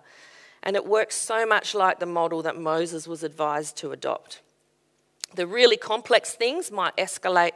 And 0.61 0.75
it 0.75 0.85
works 0.85 1.15
so 1.15 1.45
much 1.45 1.73
like 1.73 1.99
the 1.99 2.05
model 2.05 2.41
that 2.43 2.57
Moses 2.57 3.07
was 3.07 3.23
advised 3.23 3.77
to 3.77 3.91
adopt. 3.91 4.41
The 5.33 5.47
really 5.47 5.77
complex 5.77 6.35
things 6.35 6.69
might 6.69 6.95
escalate 6.97 7.53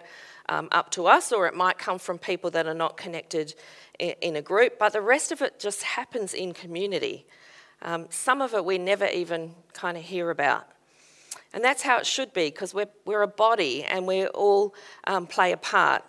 um, 0.49 0.67
up 0.71 0.91
to 0.91 1.07
us, 1.07 1.31
or 1.31 1.47
it 1.47 1.55
might 1.55 1.77
come 1.77 1.99
from 1.99 2.17
people 2.17 2.49
that 2.51 2.67
are 2.67 2.73
not 2.73 2.97
connected 2.97 3.55
in, 3.99 4.13
in 4.21 4.35
a 4.35 4.41
group, 4.41 4.77
but 4.79 4.93
the 4.93 5.01
rest 5.01 5.31
of 5.31 5.41
it 5.41 5.59
just 5.59 5.83
happens 5.83 6.33
in 6.33 6.53
community. 6.53 7.25
Um, 7.81 8.07
some 8.09 8.41
of 8.41 8.53
it 8.53 8.63
we 8.63 8.77
never 8.77 9.07
even 9.07 9.55
kind 9.73 9.97
of 9.97 10.03
hear 10.03 10.29
about. 10.29 10.67
And 11.53 11.63
that's 11.63 11.83
how 11.83 11.97
it 11.97 12.05
should 12.05 12.33
be 12.33 12.47
because 12.47 12.73
we're, 12.73 12.89
we're 13.05 13.21
a 13.21 13.27
body 13.27 13.83
and 13.83 14.07
we 14.07 14.25
all 14.27 14.73
um, 15.05 15.27
play 15.27 15.51
a 15.51 15.57
part. 15.57 16.03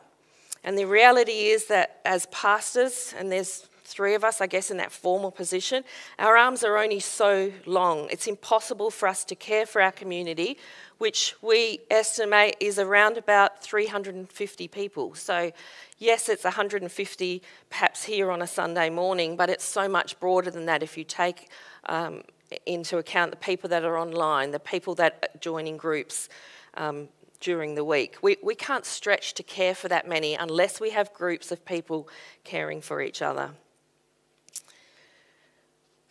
And 0.63 0.79
the 0.79 0.87
reality 0.87 1.49
is 1.49 1.67
that 1.67 2.01
as 2.07 2.27
pastors, 2.27 3.13
and 3.19 3.31
there's 3.31 3.69
three 3.85 4.15
of 4.15 4.25
us, 4.25 4.41
I 4.41 4.47
guess, 4.47 4.71
in 4.71 4.79
that 4.79 4.91
formal 4.91 5.31
position, 5.31 5.85
our 6.19 6.37
arms 6.37 6.65
are 6.65 6.79
only 6.79 7.01
so 7.01 7.53
long. 7.67 8.09
It's 8.11 8.27
impossible 8.27 8.91
for 8.91 9.07
us 9.07 9.25
to 9.27 9.35
care 9.35 9.67
for 9.67 9.81
our 9.81 9.93
community, 9.93 10.59
which 10.99 11.35
we 11.43 11.81
estimate 11.91 12.57
is 12.61 12.79
around 12.79 13.19
about 13.19 13.63
350 13.63 14.69
people. 14.69 15.15
So, 15.15 15.53
yes, 15.99 16.29
it's 16.29 16.45
150 16.45 17.43
perhaps 17.69 18.05
here 18.05 18.31
on 18.31 18.43
a 18.43 18.47
Sunday 18.47 18.91
morning, 18.91 19.37
but 19.37 19.51
it's 19.51 19.65
so 19.65 19.89
much 19.89 20.19
broader 20.19 20.51
than 20.51 20.67
that 20.67 20.83
if 20.83 20.97
you 20.97 21.05
take 21.05 21.51
um, 21.87 22.23
into 22.67 22.99
account 22.99 23.31
the 23.31 23.37
people 23.37 23.69
that 23.69 23.85
are 23.85 23.99
online, 23.99 24.51
the 24.51 24.61
people 24.61 24.95
that 24.97 25.41
join 25.41 25.67
in 25.67 25.77
groups. 25.77 26.29
Um, 26.75 27.09
during 27.41 27.75
the 27.75 27.85
week. 27.85 28.17
We, 28.23 28.39
we 28.43 28.55
can't 28.55 28.87
stretch 28.87 29.35
to 29.35 29.43
care 29.43 29.75
for 29.75 29.87
that 29.89 30.09
many 30.09 30.35
unless 30.35 30.81
we 30.81 30.91
have 30.91 31.13
groups 31.13 31.53
of 31.53 31.63
people 31.67 32.09
caring 32.43 32.81
for 32.81 33.03
each 33.03 33.21
other. 33.21 33.51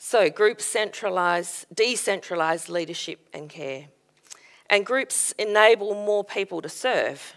So, 0.05 0.29
groups 0.29 0.65
centralise, 0.65 1.65
decentralise 1.74 2.67
leadership 2.67 3.29
and 3.33 3.50
care. 3.50 3.86
And 4.69 4.86
groups 4.86 5.33
enable 5.39 5.95
more 5.95 6.25
people 6.25 6.62
to 6.62 6.67
serve. 6.67 7.33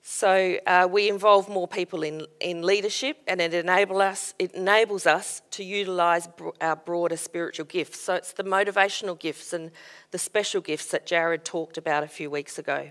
So, 0.00 0.56
uh, 0.66 0.88
we 0.90 1.10
involve 1.10 1.46
more 1.46 1.68
people 1.68 2.02
in, 2.04 2.26
in 2.40 2.62
leadership 2.62 3.18
and 3.26 3.38
it, 3.38 3.52
enable 3.52 4.00
us, 4.00 4.32
it 4.38 4.52
enables 4.54 5.06
us 5.06 5.42
to 5.50 5.62
utilise 5.62 6.26
our 6.62 6.74
broader 6.74 7.18
spiritual 7.18 7.66
gifts. 7.66 8.00
So, 8.00 8.14
it's 8.14 8.32
the 8.32 8.44
motivational 8.44 9.20
gifts 9.20 9.52
and 9.52 9.70
the 10.10 10.18
special 10.18 10.62
gifts 10.62 10.86
that 10.86 11.04
Jared 11.04 11.44
talked 11.44 11.76
about 11.76 12.02
a 12.02 12.08
few 12.08 12.30
weeks 12.30 12.58
ago. 12.58 12.90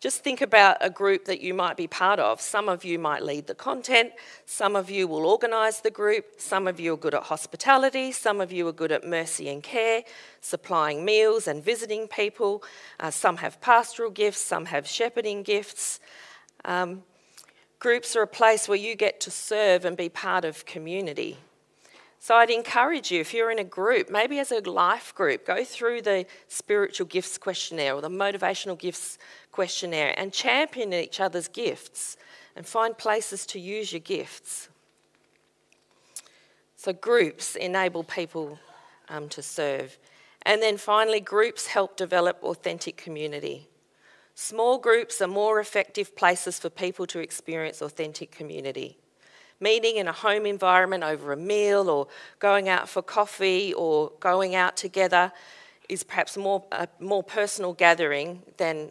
Just 0.00 0.22
think 0.22 0.40
about 0.40 0.76
a 0.80 0.90
group 0.90 1.24
that 1.24 1.40
you 1.40 1.52
might 1.52 1.76
be 1.76 1.88
part 1.88 2.20
of. 2.20 2.40
Some 2.40 2.68
of 2.68 2.84
you 2.84 3.00
might 3.00 3.24
lead 3.24 3.48
the 3.48 3.54
content, 3.54 4.12
some 4.46 4.76
of 4.76 4.88
you 4.90 5.08
will 5.08 5.26
organise 5.26 5.80
the 5.80 5.90
group, 5.90 6.40
some 6.40 6.68
of 6.68 6.78
you 6.78 6.94
are 6.94 6.96
good 6.96 7.14
at 7.14 7.24
hospitality, 7.24 8.12
some 8.12 8.40
of 8.40 8.52
you 8.52 8.68
are 8.68 8.72
good 8.72 8.92
at 8.92 9.04
mercy 9.04 9.48
and 9.48 9.60
care, 9.60 10.04
supplying 10.40 11.04
meals 11.04 11.48
and 11.48 11.64
visiting 11.64 12.06
people. 12.06 12.62
Uh, 13.00 13.10
some 13.10 13.38
have 13.38 13.60
pastoral 13.60 14.10
gifts, 14.10 14.40
some 14.40 14.66
have 14.66 14.86
shepherding 14.86 15.42
gifts. 15.42 15.98
Um, 16.64 17.02
groups 17.80 18.14
are 18.14 18.22
a 18.22 18.28
place 18.28 18.68
where 18.68 18.78
you 18.78 18.94
get 18.94 19.18
to 19.22 19.32
serve 19.32 19.84
and 19.84 19.96
be 19.96 20.08
part 20.08 20.44
of 20.44 20.64
community. 20.64 21.38
So 22.20 22.34
I'd 22.34 22.50
encourage 22.50 23.12
you, 23.12 23.20
if 23.20 23.32
you're 23.32 23.50
in 23.50 23.60
a 23.60 23.64
group, 23.64 24.10
maybe 24.10 24.38
as 24.40 24.50
a 24.50 24.58
life 24.68 25.14
group, 25.14 25.46
go 25.46 25.64
through 25.64 26.02
the 26.02 26.26
spiritual 26.48 27.06
gifts 27.06 27.38
questionnaire 27.38 27.94
or 27.94 28.00
the 28.00 28.08
motivational 28.08 28.78
gifts 28.78 29.18
questionnaire 29.52 30.14
and 30.18 30.32
champion 30.32 30.92
each 30.92 31.20
other's 31.20 31.48
gifts 31.48 32.16
and 32.56 32.66
find 32.66 32.98
places 32.98 33.46
to 33.46 33.60
use 33.60 33.92
your 33.92 34.00
gifts. 34.00 34.68
So 36.76 36.92
groups 36.92 37.54
enable 37.54 38.02
people 38.02 38.58
um, 39.08 39.28
to 39.30 39.42
serve. 39.42 39.96
And 40.42 40.60
then 40.60 40.76
finally, 40.76 41.20
groups 41.20 41.68
help 41.68 41.96
develop 41.96 42.42
authentic 42.42 42.96
community. 42.96 43.68
Small 44.34 44.78
groups 44.78 45.20
are 45.20 45.28
more 45.28 45.60
effective 45.60 46.16
places 46.16 46.58
for 46.58 46.70
people 46.70 47.06
to 47.06 47.20
experience 47.20 47.80
authentic 47.80 48.30
community 48.30 48.96
meeting 49.60 49.96
in 49.96 50.08
a 50.08 50.12
home 50.12 50.46
environment 50.46 51.04
over 51.04 51.32
a 51.32 51.36
meal 51.36 51.88
or 51.88 52.06
going 52.38 52.68
out 52.68 52.88
for 52.88 53.02
coffee 53.02 53.74
or 53.74 54.12
going 54.20 54.54
out 54.54 54.76
together 54.76 55.32
is 55.88 56.02
perhaps 56.02 56.36
more, 56.36 56.64
a 56.72 56.88
more 57.00 57.22
personal 57.22 57.72
gathering 57.72 58.42
than 58.56 58.90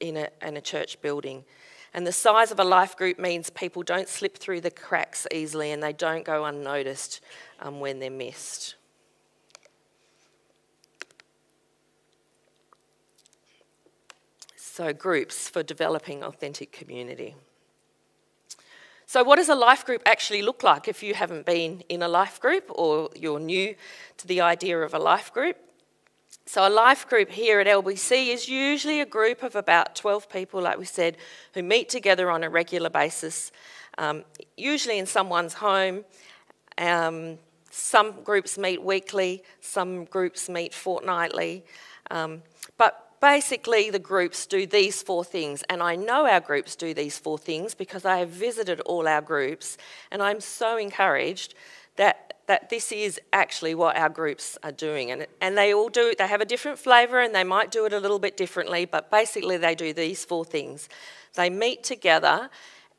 in 0.00 0.16
a, 0.16 0.28
in 0.42 0.56
a 0.56 0.60
church 0.60 1.00
building. 1.00 1.44
And 1.94 2.06
the 2.06 2.12
size 2.12 2.50
of 2.50 2.60
a 2.60 2.64
life 2.64 2.96
group 2.96 3.18
means 3.18 3.50
people 3.50 3.82
don't 3.82 4.08
slip 4.08 4.36
through 4.36 4.60
the 4.60 4.70
cracks 4.70 5.26
easily 5.32 5.72
and 5.72 5.82
they 5.82 5.92
don't 5.92 6.24
go 6.24 6.44
unnoticed 6.44 7.20
um, 7.60 7.80
when 7.80 7.98
they're 7.98 8.10
missed. 8.10 8.76
So, 14.56 14.92
groups 14.92 15.48
for 15.48 15.64
developing 15.64 16.22
authentic 16.22 16.70
community. 16.70 17.34
So, 19.10 19.24
what 19.24 19.36
does 19.36 19.48
a 19.48 19.54
life 19.54 19.86
group 19.86 20.02
actually 20.04 20.42
look 20.42 20.62
like 20.62 20.86
if 20.86 21.02
you 21.02 21.14
haven't 21.14 21.46
been 21.46 21.82
in 21.88 22.02
a 22.02 22.08
life 22.08 22.38
group 22.42 22.64
or 22.68 23.08
you're 23.16 23.40
new 23.40 23.74
to 24.18 24.26
the 24.26 24.42
idea 24.42 24.78
of 24.80 24.92
a 24.92 24.98
life 24.98 25.32
group? 25.32 25.56
So, 26.44 26.68
a 26.68 26.68
life 26.68 27.08
group 27.08 27.30
here 27.30 27.58
at 27.58 27.66
LBC 27.66 28.28
is 28.28 28.50
usually 28.50 29.00
a 29.00 29.06
group 29.06 29.42
of 29.42 29.56
about 29.56 29.96
12 29.96 30.28
people, 30.28 30.60
like 30.60 30.76
we 30.76 30.84
said, 30.84 31.16
who 31.54 31.62
meet 31.62 31.88
together 31.88 32.30
on 32.30 32.44
a 32.44 32.50
regular 32.50 32.90
basis, 32.90 33.50
um, 33.96 34.24
usually 34.58 34.98
in 34.98 35.06
someone's 35.06 35.54
home. 35.54 36.04
Um, 36.76 37.38
some 37.70 38.22
groups 38.22 38.58
meet 38.58 38.82
weekly, 38.82 39.42
some 39.62 40.04
groups 40.04 40.50
meet 40.50 40.74
fortnightly. 40.74 41.64
Um, 42.10 42.42
but 42.76 43.07
basically, 43.20 43.90
the 43.90 43.98
groups 43.98 44.46
do 44.46 44.66
these 44.66 45.02
four 45.02 45.24
things, 45.24 45.62
and 45.68 45.82
I 45.82 45.96
know 45.96 46.26
our 46.26 46.40
groups 46.40 46.76
do 46.76 46.94
these 46.94 47.18
four 47.18 47.38
things 47.38 47.74
because 47.74 48.04
I 48.04 48.18
have 48.18 48.30
visited 48.30 48.80
all 48.80 49.06
our 49.08 49.20
groups, 49.20 49.76
and 50.10 50.22
I'm 50.22 50.40
so 50.40 50.76
encouraged 50.76 51.54
that, 51.96 52.34
that 52.46 52.70
this 52.70 52.92
is 52.92 53.20
actually 53.32 53.74
what 53.74 53.96
our 53.96 54.08
groups 54.08 54.56
are 54.62 54.72
doing. 54.72 55.10
And, 55.10 55.26
and 55.40 55.58
they 55.58 55.74
all 55.74 55.88
do, 55.88 56.14
they 56.16 56.26
have 56.26 56.40
a 56.40 56.46
different 56.46 56.78
flavour 56.78 57.20
and 57.20 57.34
they 57.34 57.44
might 57.44 57.70
do 57.70 57.84
it 57.84 57.92
a 57.92 58.00
little 58.00 58.18
bit 58.18 58.36
differently, 58.36 58.84
but 58.84 59.10
basically, 59.10 59.56
they 59.56 59.74
do 59.74 59.92
these 59.92 60.24
four 60.24 60.44
things. 60.44 60.88
They 61.34 61.50
meet 61.50 61.82
together 61.82 62.50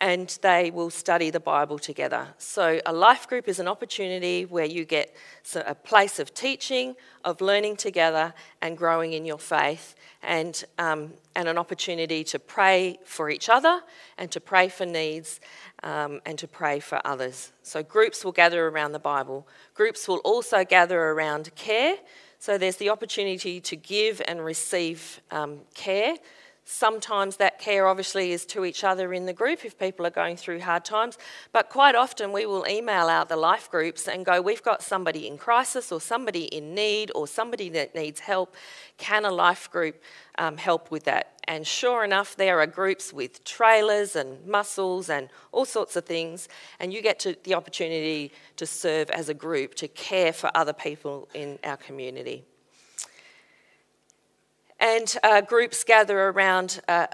and 0.02 0.40
they 0.42 0.72
will 0.72 0.90
study 0.90 1.30
the 1.30 1.40
Bible 1.40 1.78
together. 1.78 2.28
So, 2.38 2.80
a 2.86 2.94
life 2.94 3.28
group 3.28 3.48
is 3.50 3.60
an 3.60 3.68
opportunity 3.68 4.46
where 4.46 4.66
you 4.66 4.86
get 4.86 5.14
a 5.56 5.76
place 5.76 6.20
of 6.20 6.34
teaching, 6.34 6.96
of 7.26 7.42
learning 7.42 7.76
together, 7.76 8.34
and 8.62 8.78
growing 8.78 9.14
in 9.14 9.26
your 9.26 9.40
faith, 9.40 9.96
and, 10.24 10.64
um, 10.78 11.14
and 11.36 11.50
an 11.50 11.58
opportunity 11.58 12.24
to 12.26 12.40
pray 12.40 12.98
for 13.04 13.30
each 13.30 13.50
other 13.50 13.82
and 14.18 14.32
to 14.32 14.40
pray 14.40 14.70
for 14.70 14.86
needs 14.86 15.42
um, 15.84 16.22
and 16.26 16.38
to 16.40 16.48
pray 16.48 16.80
for 16.80 17.02
others. 17.06 17.52
So, 17.64 17.84
groups 17.84 18.24
will 18.24 18.32
gather 18.32 18.68
around 18.70 18.94
the 18.94 19.00
Bible. 19.00 19.48
Groups 19.74 20.08
will 20.08 20.20
also 20.20 20.64
gather 20.64 21.02
around 21.10 21.54
care. 21.56 21.98
So, 22.40 22.58
there's 22.58 22.78
the 22.78 22.90
opportunity 22.90 23.60
to 23.60 23.76
give 23.76 24.22
and 24.30 24.46
receive 24.46 25.20
um, 25.30 25.60
care 25.74 26.16
Sometimes 26.72 27.38
that 27.38 27.58
care 27.58 27.88
obviously 27.88 28.32
is 28.32 28.46
to 28.46 28.64
each 28.64 28.84
other 28.84 29.12
in 29.12 29.26
the 29.26 29.34
group 29.34 29.66
if 29.66 29.80
people 29.80 30.06
are 30.06 30.12
going 30.12 30.38
through 30.38 30.60
hard 30.60 30.86
times, 30.86 31.18
but 31.52 31.68
quite 31.68 31.96
often 31.96 32.32
we 32.32 32.46
will 32.46 32.64
email 32.68 33.08
out 33.08 33.28
the 33.28 33.36
life 33.36 33.72
groups 33.72 34.08
and 34.08 34.24
go, 34.24 34.40
We've 34.40 34.62
got 34.62 34.84
somebody 34.84 35.26
in 35.26 35.40
crisis 35.40 35.92
or 35.92 36.00
somebody 36.00 36.44
in 36.44 36.76
need 36.76 37.12
or 37.16 37.28
somebody 37.28 37.70
that 37.70 37.96
needs 37.96 38.20
help. 38.20 38.56
Can 39.00 39.26
a 39.26 39.32
life 39.32 39.72
group 39.72 40.00
um, 40.38 40.58
help 40.58 40.92
with 40.92 41.06
that? 41.06 41.40
And 41.46 41.66
sure 41.66 42.04
enough, 42.04 42.36
there 42.36 42.60
are 42.60 42.68
groups 42.68 43.12
with 43.12 43.44
trailers 43.44 44.16
and 44.16 44.46
muscles 44.46 45.10
and 45.10 45.30
all 45.52 45.66
sorts 45.66 45.96
of 45.96 46.06
things, 46.06 46.48
and 46.80 46.94
you 46.94 47.02
get 47.02 47.26
the 47.46 47.56
opportunity 47.56 48.32
to 48.58 48.68
serve 48.68 49.10
as 49.10 49.28
a 49.28 49.34
group 49.34 49.74
to 49.74 49.88
care 49.88 50.32
for 50.32 50.52
other 50.54 50.74
people 50.74 51.30
in 51.34 51.58
our 51.64 51.78
community. 51.78 52.46
And 54.80 55.14
uh, 55.24 55.42
groups 55.42 55.84
gather 55.84 56.30
around, 56.30 56.82
uh, 56.88 57.08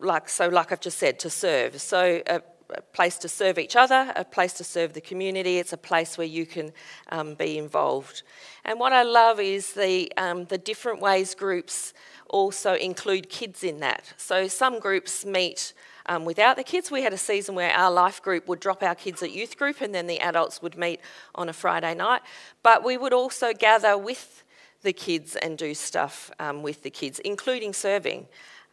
like 0.00 0.28
so, 0.28 0.48
like 0.48 0.72
I've 0.72 0.80
just 0.80 0.98
said, 0.98 1.18
to 1.20 1.30
serve. 1.30 1.80
So 1.80 2.22
a, 2.26 2.42
a, 2.70 2.80
place 2.92 3.18
to 3.18 3.28
serve 3.28 3.58
each 3.58 3.76
other, 3.76 4.12
a 4.16 4.24
place 4.24 4.52
to 4.54 4.64
serve 4.64 4.94
the 4.94 5.00
community. 5.00 5.58
It's 5.58 5.72
a 5.72 5.76
place 5.76 6.18
where 6.18 6.26
you 6.26 6.44
can 6.44 6.72
um, 7.10 7.34
be 7.34 7.56
involved. 7.56 8.24
And 8.64 8.80
what 8.80 8.92
I 8.92 9.04
love 9.04 9.38
is 9.38 9.74
the 9.74 10.12
um, 10.16 10.46
the 10.46 10.58
different 10.58 11.00
ways 11.00 11.34
groups 11.34 11.94
also 12.28 12.74
include 12.74 13.28
kids 13.28 13.62
in 13.62 13.78
that. 13.80 14.12
So 14.16 14.48
some 14.48 14.80
groups 14.80 15.24
meet. 15.24 15.72
Um, 16.06 16.26
without 16.26 16.56
the 16.56 16.64
kids, 16.64 16.90
we 16.90 17.02
had 17.02 17.14
a 17.14 17.18
season 17.18 17.54
where 17.54 17.72
our 17.72 17.90
life 17.90 18.20
group 18.20 18.46
would 18.46 18.60
drop 18.60 18.82
our 18.82 18.94
kids 18.94 19.22
at 19.22 19.32
youth 19.32 19.56
group 19.56 19.80
and 19.80 19.94
then 19.94 20.06
the 20.06 20.20
adults 20.20 20.60
would 20.60 20.76
meet 20.76 21.00
on 21.34 21.48
a 21.48 21.54
Friday 21.54 21.94
night. 21.94 22.20
But 22.62 22.84
we 22.84 22.98
would 22.98 23.14
also 23.14 23.54
gather 23.54 23.96
with 23.96 24.43
the 24.84 24.92
kids 24.92 25.34
and 25.34 25.58
do 25.58 25.74
stuff 25.74 26.30
um, 26.38 26.62
with 26.62 26.82
the 26.82 26.90
kids, 26.90 27.18
including 27.18 27.72
serving. 27.72 28.26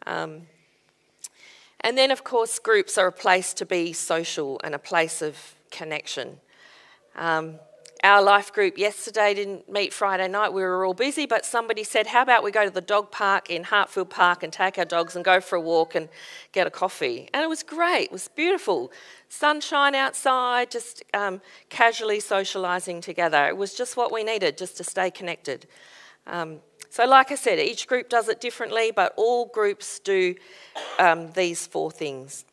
Um, 0.06 0.42
and 1.80 1.98
then, 1.98 2.12
of 2.12 2.22
course, 2.22 2.60
groups 2.60 2.96
are 2.96 3.08
a 3.08 3.12
place 3.12 3.52
to 3.54 3.66
be 3.66 3.92
social 3.92 4.60
and 4.62 4.74
a 4.74 4.78
place 4.78 5.20
of 5.20 5.56
connection. 5.70 6.38
Um, 7.16 7.58
our 8.04 8.20
life 8.20 8.52
group 8.52 8.78
yesterday 8.78 9.32
didn't 9.32 9.70
meet 9.70 9.92
Friday 9.92 10.26
night. 10.26 10.52
We 10.52 10.62
were 10.62 10.84
all 10.84 10.94
busy, 10.94 11.24
but 11.24 11.44
somebody 11.44 11.84
said, 11.84 12.08
How 12.08 12.22
about 12.22 12.42
we 12.42 12.50
go 12.50 12.64
to 12.64 12.70
the 12.70 12.80
dog 12.80 13.12
park 13.12 13.48
in 13.48 13.62
Hartfield 13.62 14.10
Park 14.10 14.42
and 14.42 14.52
take 14.52 14.76
our 14.76 14.84
dogs 14.84 15.14
and 15.14 15.24
go 15.24 15.40
for 15.40 15.54
a 15.54 15.60
walk 15.60 15.94
and 15.94 16.08
get 16.50 16.66
a 16.66 16.70
coffee? 16.70 17.28
And 17.32 17.44
it 17.44 17.48
was 17.48 17.62
great, 17.62 18.06
it 18.06 18.12
was 18.12 18.26
beautiful. 18.26 18.90
Sunshine 19.28 19.94
outside, 19.94 20.70
just 20.70 21.04
um, 21.14 21.40
casually 21.68 22.18
socialising 22.18 23.02
together. 23.02 23.46
It 23.46 23.56
was 23.56 23.72
just 23.74 23.96
what 23.96 24.12
we 24.12 24.24
needed 24.24 24.58
just 24.58 24.76
to 24.78 24.84
stay 24.84 25.08
connected. 25.10 25.68
Um, 26.26 26.60
so, 26.90 27.06
like 27.06 27.32
I 27.32 27.36
said, 27.36 27.58
each 27.58 27.86
group 27.86 28.08
does 28.08 28.28
it 28.28 28.40
differently, 28.40 28.92
but 28.94 29.14
all 29.16 29.46
groups 29.46 29.98
do 29.98 30.34
um, 30.98 31.32
these 31.32 31.66
four 31.66 31.90
things. 31.90 32.44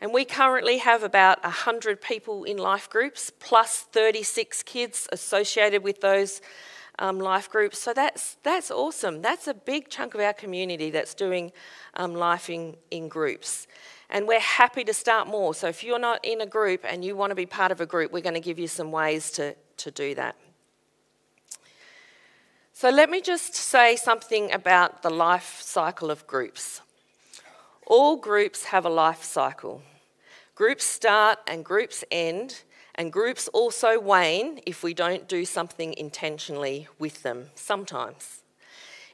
And 0.00 0.12
we 0.12 0.24
currently 0.24 0.78
have 0.78 1.02
about 1.02 1.42
100 1.42 2.00
people 2.00 2.44
in 2.44 2.56
life 2.56 2.88
groups, 2.88 3.32
plus 3.40 3.80
36 3.80 4.62
kids 4.62 5.08
associated 5.10 5.82
with 5.82 6.00
those 6.00 6.40
um, 7.00 7.18
life 7.18 7.50
groups. 7.50 7.78
So 7.78 7.92
that's, 7.92 8.36
that's 8.42 8.70
awesome. 8.70 9.22
That's 9.22 9.48
a 9.48 9.54
big 9.54 9.88
chunk 9.88 10.14
of 10.14 10.20
our 10.20 10.32
community 10.32 10.90
that's 10.90 11.14
doing 11.14 11.52
um, 11.94 12.14
life 12.14 12.48
in, 12.48 12.76
in 12.90 13.08
groups. 13.08 13.66
And 14.10 14.28
we're 14.28 14.40
happy 14.40 14.84
to 14.84 14.94
start 14.94 15.28
more. 15.28 15.54
So 15.54 15.68
if 15.68 15.82
you're 15.82 15.98
not 15.98 16.24
in 16.24 16.40
a 16.40 16.46
group 16.46 16.84
and 16.84 17.04
you 17.04 17.16
want 17.16 17.30
to 17.30 17.34
be 17.34 17.46
part 17.46 17.72
of 17.72 17.80
a 17.80 17.86
group, 17.86 18.12
we're 18.12 18.22
going 18.22 18.34
to 18.34 18.40
give 18.40 18.58
you 18.58 18.68
some 18.68 18.92
ways 18.92 19.30
to, 19.32 19.54
to 19.78 19.90
do 19.90 20.14
that. 20.14 20.36
So 22.80 22.90
let 22.90 23.10
me 23.10 23.20
just 23.20 23.56
say 23.56 23.96
something 23.96 24.52
about 24.52 25.02
the 25.02 25.10
life 25.10 25.58
cycle 25.60 26.12
of 26.12 26.24
groups. 26.28 26.80
All 27.88 28.14
groups 28.14 28.66
have 28.66 28.84
a 28.84 28.88
life 28.88 29.24
cycle. 29.24 29.82
Groups 30.54 30.84
start 30.84 31.40
and 31.48 31.64
groups 31.64 32.04
end, 32.12 32.62
and 32.94 33.12
groups 33.12 33.48
also 33.48 33.98
wane 33.98 34.60
if 34.64 34.84
we 34.84 34.94
don't 34.94 35.26
do 35.26 35.44
something 35.44 35.92
intentionally 35.94 36.86
with 37.00 37.24
them 37.24 37.50
sometimes. 37.56 38.42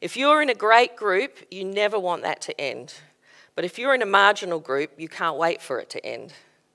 If 0.03 0.15
you're 0.15 0.43
in 0.43 0.51
a 0.51 0.55
great 0.55 0.95
group, 0.95 1.39
you 1.51 1.65
never 1.65 1.99
want 1.99 2.23
that 2.23 2.43
to 2.43 2.61
end. 2.61 2.93
But 3.55 3.65
if 3.65 3.79
you're 3.79 3.95
in 3.95 4.03
a 4.03 4.17
marginal 4.21 4.61
group, 4.61 4.91
you 4.99 5.09
can't 5.09 5.39
wait 5.39 5.63
for 5.63 5.81
it 5.81 5.89
to 5.89 6.05
end, 6.05 6.35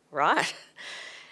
right? 0.09 0.51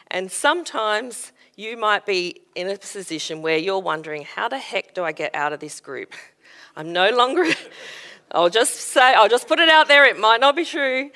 And 0.10 0.32
sometimes 0.32 1.34
you 1.58 1.76
might 1.76 2.06
be 2.06 2.44
in 2.56 2.70
a 2.70 2.78
position 2.78 3.42
where 3.42 3.58
you're 3.58 3.80
wondering, 3.80 4.24
how 4.24 4.48
the 4.48 4.60
heck 4.60 4.94
do 4.94 5.04
I 5.04 5.12
get 5.12 5.36
out 5.36 5.52
of 5.52 5.60
this 5.60 5.82
group? 5.82 6.14
I'm 6.78 6.94
no 6.94 7.10
longer 7.10 7.46
I'll 8.32 8.50
just 8.50 8.76
say, 8.76 9.14
I'll 9.14 9.30
just 9.30 9.48
put 9.48 9.60
it 9.60 9.70
out 9.70 9.88
there. 9.88 10.06
It 10.06 10.20
might 10.20 10.42
not 10.42 10.56
be 10.56 10.66
true, 10.66 11.12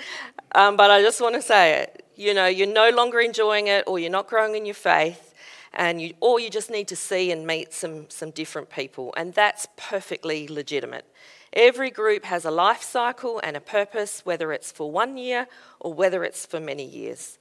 um, 0.55 0.77
but 0.77 0.89
I 0.89 1.01
just 1.01 1.19
want 1.19 1.35
to 1.35 1.41
say 1.41 1.81
it. 1.81 2.05
You 2.15 2.33
know, 2.33 2.47
you're 2.47 2.67
no 2.67 2.89
longer 2.89 3.19
enjoying 3.19 3.67
it, 3.67 3.83
or 3.85 3.99
you're 3.99 4.09
not 4.09 4.27
growing 4.27 4.55
in 4.55 4.65
your 4.65 4.75
faith, 4.75 5.33
and 5.73 6.01
you, 6.01 6.13
or 6.21 6.39
you 6.39 6.49
just 6.49 6.69
need 6.69 6.87
to 6.87 6.95
see 6.95 7.31
and 7.31 7.45
meet 7.45 7.73
some, 7.73 8.09
some 8.09 8.31
different 8.31 8.69
people, 8.69 9.13
and 9.17 9.33
that's 9.33 9.67
perfectly 9.75 10.47
legitimate. 10.47 11.05
Every 11.51 11.91
group 11.91 12.23
has 12.25 12.45
a 12.45 12.51
life 12.51 12.81
cycle 12.81 13.41
and 13.43 13.57
a 13.57 13.61
purpose, 13.61 14.21
whether 14.25 14.53
it's 14.53 14.71
for 14.71 14.89
one 14.89 15.17
year 15.17 15.47
or 15.81 15.93
whether 15.93 16.23
it's 16.23 16.45
for 16.45 16.61
many 16.61 16.85
years. 16.85 17.39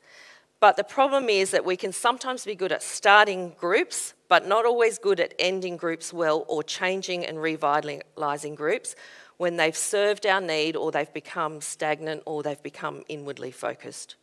But 0.61 0.77
the 0.77 0.85
problem 0.85 1.31
is 1.31 1.51
that 1.53 1.64
we 1.64 1.77
can 1.77 1.90
sometimes 1.90 2.44
be 2.44 2.55
good 2.55 2.70
at 2.70 2.83
starting 2.83 3.55
groups, 3.59 4.12
but 4.29 4.46
not 4.46 4.66
always 4.66 4.99
good 4.99 5.18
at 5.18 5.35
ending 5.38 5.79
groups 5.79 6.12
well 6.12 6.44
or 6.49 6.62
changing 6.62 7.25
and 7.25 7.38
revitalising 7.38 8.55
groups 8.55 8.94
when 9.38 9.57
they've 9.57 9.77
served 9.77 10.27
our 10.27 10.40
need 10.40 10.77
or 10.77 10.92
they've 10.92 11.12
become 11.14 11.62
stagnant 11.62 12.23
or 12.27 12.42
they've 12.42 12.62
become 12.62 13.03
inwardly 13.09 13.51
focused. 13.51 14.16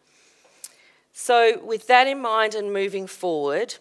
So, 1.12 1.60
with 1.66 1.88
that 1.88 2.06
in 2.06 2.22
mind 2.22 2.54
and 2.54 2.72
moving 2.72 3.08
forward, 3.08 3.74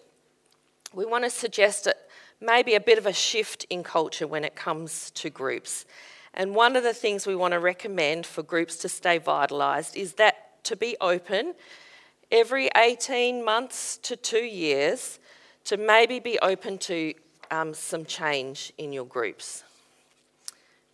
we 0.94 1.04
want 1.04 1.24
to 1.24 1.30
suggest 1.30 1.84
that 1.84 2.08
maybe 2.40 2.74
a 2.74 2.80
bit 2.80 2.96
of 2.96 3.04
a 3.04 3.12
shift 3.12 3.66
in 3.68 3.82
culture 3.82 4.26
when 4.26 4.42
it 4.42 4.56
comes 4.56 5.10
to 5.10 5.28
groups. 5.28 5.84
And 6.32 6.54
one 6.54 6.74
of 6.76 6.82
the 6.82 6.94
things 6.94 7.26
we 7.26 7.36
want 7.36 7.52
to 7.52 7.60
recommend 7.60 8.24
for 8.24 8.42
groups 8.42 8.76
to 8.76 8.88
stay 8.88 9.18
vitalised 9.18 9.94
is 9.94 10.14
that 10.14 10.64
to 10.64 10.76
be 10.76 10.96
open 11.02 11.52
every 12.30 12.68
18 12.76 13.44
months 13.44 13.96
to 13.98 14.16
two 14.16 14.44
years 14.44 15.18
to 15.64 15.76
maybe 15.76 16.20
be 16.20 16.38
open 16.40 16.78
to 16.78 17.14
um, 17.50 17.74
some 17.74 18.04
change 18.04 18.72
in 18.78 18.92
your 18.92 19.04
groups. 19.04 19.64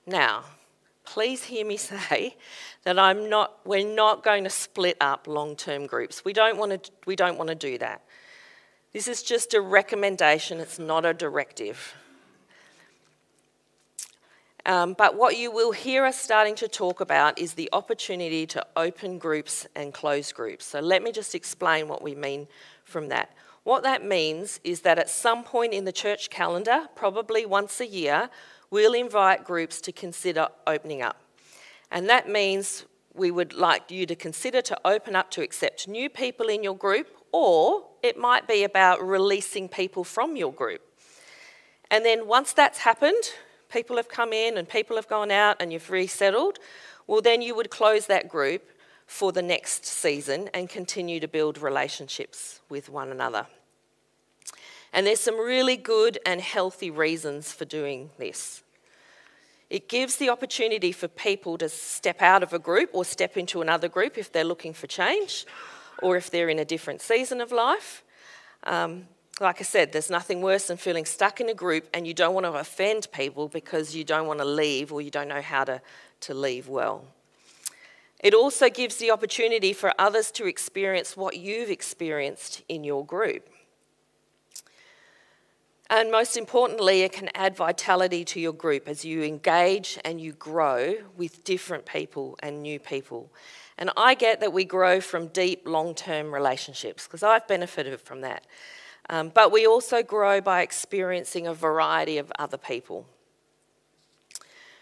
Now, 0.07 0.45
please 1.05 1.45
hear 1.45 1.65
me 1.65 1.77
say 1.79 2.37
that 2.85 2.99
I'm 2.99 3.29
not, 3.29 3.61
we're 3.65 3.87
not 3.87 4.25
going 4.25 4.45
to 4.45 4.51
split 4.51 4.97
up 5.01 5.27
long 5.27 5.57
term 5.57 5.87
groups. 5.87 6.25
We 6.25 6.33
don't, 6.33 6.57
want 6.57 6.85
to, 6.85 6.91
we 7.07 7.17
don't 7.17 7.39
want 7.39 7.49
to 7.49 7.55
do 7.55 7.79
that. 7.79 8.03
This 8.93 9.09
is 9.09 9.23
just 9.23 9.55
a 9.55 9.61
recommendation, 9.61 10.61
it's 10.61 10.79
not 10.79 11.07
a 11.07 11.15
directive. 11.15 11.95
Um, 14.65 14.95
but 14.97 15.17
what 15.17 15.37
you 15.37 15.51
will 15.51 15.73
hear 15.73 16.05
us 16.05 16.21
starting 16.21 16.55
to 16.57 16.69
talk 16.69 17.01
about 17.01 17.39
is 17.39 17.55
the 17.55 17.69
opportunity 17.73 18.47
to 18.47 18.65
open 18.77 19.19
groups 19.19 19.67
and 19.75 19.93
close 19.93 20.33
groups. 20.33 20.65
So 20.65 20.79
let 20.79 21.03
me 21.03 21.11
just 21.11 21.35
explain 21.35 21.89
what 21.89 22.01
we 22.01 22.15
mean 22.15 22.47
from 22.85 23.09
that. 23.09 23.31
What 23.65 23.83
that 23.83 24.05
means 24.05 24.61
is 24.63 24.81
that 24.81 24.99
at 24.99 25.09
some 25.09 25.43
point 25.43 25.73
in 25.73 25.85
the 25.85 25.93
church 25.93 26.31
calendar, 26.31 26.89
probably 26.95 27.45
once 27.45 27.81
a 27.81 27.87
year, 27.87 28.31
we'll 28.71 28.95
invite 28.95 29.45
groups 29.45 29.81
to 29.83 29.93
consider 29.93 30.49
opening 30.67 31.03
up. 31.03 31.21
And 31.91 32.09
that 32.09 32.29
means 32.29 32.85
we 33.15 33.31
would 33.31 33.53
like 33.53 33.91
you 33.91 34.07
to 34.07 34.17
consider 34.17 34.63
to 34.63 34.79
open 34.85 35.15
up 35.15 35.31
to 35.33 35.43
accept 35.43 35.87
new 35.87 36.09
people 36.09 36.49
in 36.49 36.63
your 36.63 36.77
group, 36.77 37.09
or 37.33 37.85
it 38.03 38.17
might 38.17 38.49
be 38.49 38.65
about 38.65 39.07
releasing 39.07 39.69
people 39.69 40.05
from 40.05 40.37
your 40.37 40.53
group. 40.53 40.81
And 41.91 42.05
then 42.05 42.27
once 42.27 42.53
that's 42.53 42.79
happened, 42.79 43.23
people 43.73 43.97
have 43.97 44.09
come 44.09 44.33
in 44.33 44.59
and 44.59 44.69
people 44.69 44.97
have 44.97 45.09
gone 45.09 45.31
out 45.31 45.57
and 45.61 45.73
you've 45.73 45.91
resettled, 45.91 46.59
well, 47.07 47.21
then 47.21 47.43
you 47.43 47.55
would 47.55 47.71
close 47.71 48.07
that 48.07 48.29
group 48.29 48.71
for 49.07 49.33
the 49.33 49.43
next 49.43 49.85
season 49.85 50.49
and 50.55 50.69
continue 50.69 51.21
to 51.21 51.29
build 51.29 51.59
relationships 51.59 52.61
with 52.69 52.89
one 52.89 53.11
another. 53.11 53.47
And 54.93 55.07
there's 55.07 55.21
some 55.21 55.39
really 55.39 55.77
good 55.77 56.19
and 56.27 56.41
healthy 56.41 56.91
reasons 56.91 57.53
for 57.53 57.65
doing 57.65 58.11
this. 58.19 58.63
It 59.71 59.89
gives 59.89 60.17
the 60.17 60.29
opportunity 60.29 60.93
for 60.93 61.09
people 61.09 61.57
to 61.57 61.69
step 61.69 62.21
out 62.21 62.43
of 62.43 62.53
a 62.53 62.59
group 62.59 62.91
or 62.93 63.05
step 63.07 63.39
into 63.39 63.63
another 63.63 63.89
group 63.89 64.19
if 64.19 64.31
they're 64.31 64.45
looking 64.45 64.75
for 64.75 64.87
change 64.87 65.47
or 66.03 66.17
if 66.17 66.31
they're 66.31 66.51
in 66.51 66.59
a 66.59 66.65
different 66.65 67.01
season 67.01 67.41
of 67.41 67.51
life. 67.53 68.05
Um, 68.65 69.09
like 69.41 69.61
I 69.61 69.65
said, 69.65 69.93
there's 69.93 70.11
nothing 70.11 70.43
worse 70.43 70.67
than 70.67 70.77
feeling 70.77 71.05
stuck 71.05 71.41
in 71.41 71.49
a 71.49 71.55
group 71.55 71.89
and 71.95 72.07
you 72.07 72.15
don't 72.15 72.35
want 72.35 72.47
to 72.47 72.53
offend 72.53 73.09
people 73.13 73.49
because 73.49 73.95
you 73.95 74.05
don't 74.05 74.27
want 74.27 74.41
to 74.41 74.45
leave 74.45 74.93
or 74.93 75.01
you 75.01 75.11
don't 75.11 75.29
know 75.29 75.41
how 75.41 75.65
to, 75.65 75.81
to 76.21 76.35
leave 76.35 76.69
well. 76.69 77.05
It 78.21 78.35
also 78.35 78.69
gives 78.69 78.97
the 78.97 79.11
opportunity 79.11 79.73
for 79.73 79.93
others 79.99 80.31
to 80.33 80.47
experience 80.47 81.17
what 81.17 81.37
you've 81.37 81.71
experienced 81.71 82.63
in 82.69 82.85
your 82.85 83.05
group. 83.05 83.49
And 85.91 86.11
most 86.11 86.37
importantly, 86.37 87.03
it 87.03 87.13
can 87.13 87.29
add 87.35 87.57
vitality 87.57 88.25
to 88.27 88.41
your 88.41 88.53
group 88.55 88.89
as 88.89 89.05
you 89.05 89.23
engage 89.23 89.99
and 90.05 90.21
you 90.21 90.33
grow 90.33 90.95
with 91.17 91.45
different 91.45 91.85
people 91.85 92.39
and 92.43 92.63
new 92.63 92.79
people. 92.79 93.31
And 93.77 93.91
I 93.97 94.15
get 94.15 94.41
that 94.41 94.53
we 94.53 94.65
grow 94.65 95.01
from 95.01 95.27
deep, 95.27 95.67
long 95.67 95.95
term 95.95 96.33
relationships 96.33 97.07
because 97.07 97.23
I've 97.23 97.47
benefited 97.49 98.01
from 98.01 98.21
that. 98.23 98.47
Um, 99.09 99.31
but 99.35 99.53
we 99.53 99.67
also 99.67 100.03
grow 100.03 100.41
by 100.41 100.63
experiencing 100.63 101.47
a 101.47 101.55
variety 101.55 102.19
of 102.19 102.33
other 102.39 102.57
people. 102.57 103.07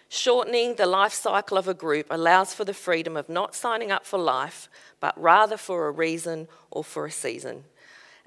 Shortening 0.09 0.75
the 0.75 0.87
life 0.87 1.13
cycle 1.13 1.57
of 1.57 1.69
a 1.69 1.75
group 1.75 2.07
allows 2.11 2.53
for 2.53 2.65
the 2.65 2.75
freedom 2.75 3.17
of 3.17 3.29
not 3.29 3.55
signing 3.55 3.93
up 3.93 4.05
for 4.05 4.19
life, 4.19 4.69
but 4.99 5.21
rather 5.21 5.57
for 5.57 5.87
a 5.87 5.93
reason 5.93 6.49
or 6.71 6.83
for 6.83 7.07
a 7.07 7.11
season. 7.13 7.65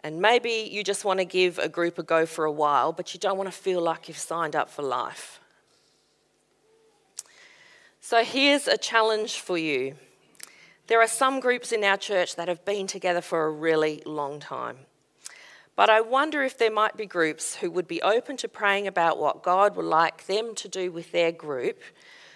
And 0.04 0.22
maybe 0.22 0.70
you 0.72 0.84
just 0.84 1.06
want 1.06 1.20
to 1.20 1.26
give 1.26 1.60
a 1.60 1.70
group 1.70 1.98
a 1.98 2.04
go 2.04 2.26
for 2.26 2.46
a 2.46 2.52
while, 2.52 2.92
but 2.92 3.14
you 3.14 3.20
don't 3.20 3.38
want 3.38 3.48
to 3.48 3.58
feel 3.58 3.82
like 3.82 4.08
you've 4.08 4.18
signed 4.18 4.56
up 4.56 4.70
for 4.70 4.82
life. 4.82 5.40
So 8.00 8.24
here's 8.24 8.68
a 8.68 8.78
challenge 8.78 9.40
for 9.40 9.58
you. 9.58 9.96
There 10.88 11.02
are 11.02 11.08
some 11.08 11.40
groups 11.40 11.72
in 11.72 11.84
our 11.84 11.98
church 11.98 12.36
that 12.36 12.50
have 12.50 12.66
been 12.66 12.88
together 12.88 13.22
for 13.22 13.46
a 13.46 13.50
really 13.50 14.04
long 14.06 14.40
time. 14.40 14.80
But 15.76 15.90
I 15.90 16.02
wonder 16.02 16.44
if 16.44 16.58
there 16.58 16.72
might 16.72 16.96
be 16.96 17.06
groups 17.06 17.56
who 17.56 17.72
would 17.72 17.88
be 17.88 18.02
open 18.02 18.38
to 18.38 18.48
praying 18.48 18.88
about 18.88 19.18
what 19.18 19.42
God 19.42 19.76
would 19.76 19.86
like 19.86 20.28
them 20.28 20.54
to 20.56 20.68
do 20.68 20.92
with 20.92 21.12
their 21.12 21.32
group 21.32 21.82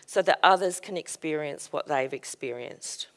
so 0.08 0.22
that 0.24 0.40
others 0.42 0.80
can 0.80 0.98
experience 0.98 1.72
what 1.72 1.88
they've 1.88 2.14
experienced. 2.14 3.08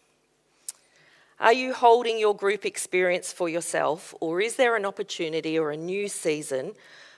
Are 1.38 1.54
you 1.54 1.72
holding 1.72 2.18
your 2.18 2.36
group 2.36 2.66
experience 2.66 3.32
for 3.32 3.48
yourself, 3.48 4.14
or 4.20 4.42
is 4.42 4.56
there 4.56 4.76
an 4.76 4.84
opportunity 4.84 5.58
or 5.58 5.70
a 5.70 5.76
new 5.76 6.06
season 6.06 6.72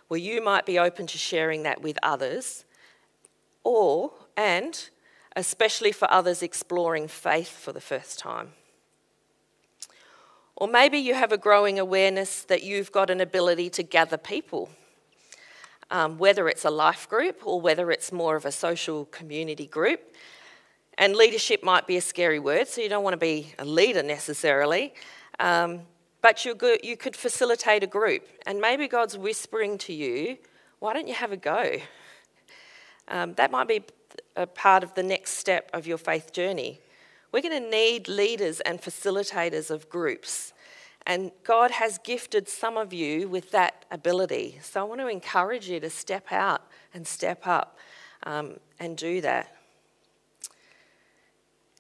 where 0.06 0.20
you 0.20 0.40
might 0.40 0.64
be 0.64 0.78
open 0.78 1.08
to 1.08 1.18
sharing 1.18 1.64
that 1.64 1.82
with 1.82 1.98
others? 2.04 2.64
Or, 3.64 4.12
and 4.36 4.90
especially 5.34 5.90
for 5.90 6.08
others 6.08 6.40
exploring 6.40 7.08
faith 7.08 7.48
for 7.48 7.72
the 7.72 7.80
first 7.80 8.20
time. 8.20 8.52
Or 10.62 10.68
maybe 10.68 10.98
you 10.98 11.14
have 11.14 11.32
a 11.32 11.38
growing 11.38 11.80
awareness 11.80 12.44
that 12.44 12.62
you've 12.62 12.92
got 12.92 13.10
an 13.10 13.20
ability 13.20 13.68
to 13.70 13.82
gather 13.82 14.16
people, 14.16 14.70
um, 15.90 16.18
whether 16.18 16.48
it's 16.48 16.64
a 16.64 16.70
life 16.70 17.08
group 17.08 17.44
or 17.44 17.60
whether 17.60 17.90
it's 17.90 18.12
more 18.12 18.36
of 18.36 18.44
a 18.44 18.52
social 18.52 19.06
community 19.06 19.66
group. 19.66 20.14
And 20.96 21.16
leadership 21.16 21.64
might 21.64 21.88
be 21.88 21.96
a 21.96 22.00
scary 22.00 22.38
word, 22.38 22.68
so 22.68 22.80
you 22.80 22.88
don't 22.88 23.02
want 23.02 23.14
to 23.14 23.18
be 23.18 23.52
a 23.58 23.64
leader 23.64 24.04
necessarily. 24.04 24.94
Um, 25.40 25.80
but 26.20 26.44
you 26.44 26.56
you 26.84 26.96
could 26.96 27.16
facilitate 27.16 27.82
a 27.82 27.88
group, 27.88 28.22
and 28.46 28.60
maybe 28.60 28.86
God's 28.86 29.18
whispering 29.18 29.78
to 29.78 29.92
you, 29.92 30.38
why 30.78 30.92
don't 30.92 31.08
you 31.08 31.14
have 31.14 31.32
a 31.32 31.36
go? 31.36 31.78
Um, 33.08 33.34
that 33.34 33.50
might 33.50 33.66
be 33.66 33.82
a 34.36 34.46
part 34.46 34.84
of 34.84 34.94
the 34.94 35.02
next 35.02 35.38
step 35.38 35.70
of 35.72 35.88
your 35.88 35.98
faith 35.98 36.32
journey. 36.32 36.78
We're 37.32 37.40
going 37.40 37.62
to 37.62 37.70
need 37.70 38.08
leaders 38.08 38.60
and 38.60 38.80
facilitators 38.80 39.70
of 39.70 39.88
groups. 39.88 40.52
And 41.06 41.32
God 41.44 41.72
has 41.72 41.98
gifted 41.98 42.48
some 42.48 42.76
of 42.76 42.92
you 42.92 43.26
with 43.26 43.50
that 43.52 43.86
ability. 43.90 44.58
So 44.62 44.80
I 44.80 44.84
want 44.84 45.00
to 45.00 45.08
encourage 45.08 45.68
you 45.68 45.80
to 45.80 45.90
step 45.90 46.30
out 46.30 46.62
and 46.94 47.06
step 47.06 47.46
up 47.46 47.78
um, 48.24 48.58
and 48.78 48.96
do 48.96 49.20
that. 49.22 49.56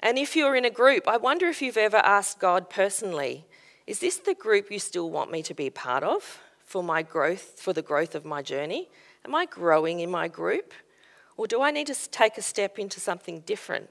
And 0.00 0.18
if 0.18 0.34
you're 0.34 0.56
in 0.56 0.64
a 0.64 0.70
group, 0.70 1.06
I 1.06 1.18
wonder 1.18 1.46
if 1.46 1.62
you've 1.62 1.76
ever 1.76 1.98
asked 1.98 2.40
God 2.40 2.68
personally, 2.68 3.44
is 3.86 4.00
this 4.00 4.16
the 4.16 4.34
group 4.34 4.70
you 4.70 4.78
still 4.78 5.10
want 5.10 5.30
me 5.30 5.42
to 5.44 5.54
be 5.54 5.70
part 5.70 6.02
of 6.02 6.40
for 6.64 6.82
my 6.82 7.02
growth, 7.02 7.60
for 7.60 7.72
the 7.72 7.82
growth 7.82 8.14
of 8.14 8.24
my 8.24 8.42
journey? 8.42 8.88
Am 9.24 9.34
I 9.34 9.46
growing 9.46 10.00
in 10.00 10.10
my 10.10 10.26
group? 10.26 10.72
Or 11.36 11.46
do 11.46 11.62
I 11.62 11.70
need 11.70 11.86
to 11.88 12.10
take 12.10 12.38
a 12.38 12.42
step 12.42 12.78
into 12.78 12.98
something 12.98 13.40
different? 13.40 13.90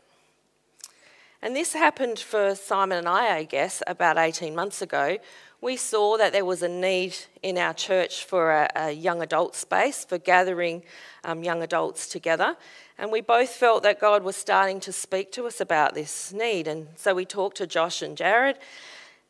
And 1.44 1.56
this 1.56 1.74
happened 1.74 2.20
for 2.20 2.54
Simon 2.54 3.00
and 3.00 3.10
I, 3.10 3.38
I 3.38 3.44
guess, 3.46 3.82
about 3.88 4.20
18 4.20 4.54
months 4.54 4.84
ago. 4.84 5.18
We 5.60 5.76
saw 5.76 6.16
that 6.18 6.34
there 6.34 6.46
was 6.46 6.62
a 6.62 6.68
need 6.68 7.16
in 7.42 7.58
our 7.58 7.74
church 7.74 8.26
for 8.26 8.52
a, 8.52 8.70
a 8.76 8.92
young 8.92 9.24
adult 9.24 9.56
space, 9.56 10.06
for 10.06 10.20
gathering 10.20 10.84
um, 11.24 11.44
young 11.44 11.64
adults 11.64 12.08
together. 12.08 12.58
And 13.00 13.12
we 13.12 13.22
both 13.22 13.50
felt 13.50 13.82
that 13.82 14.00
God 14.00 14.24
was 14.24 14.36
starting 14.36 14.80
to 14.82 14.92
speak 14.92 15.32
to 15.32 15.48
us 15.48 15.60
about 15.60 15.96
this 15.96 16.32
need. 16.32 16.68
And 16.68 16.90
so 16.96 17.16
we 17.16 17.26
talked 17.26 17.58
to 17.58 17.66
Josh 17.66 18.04
and 18.04 18.16
Jared, 18.16 18.60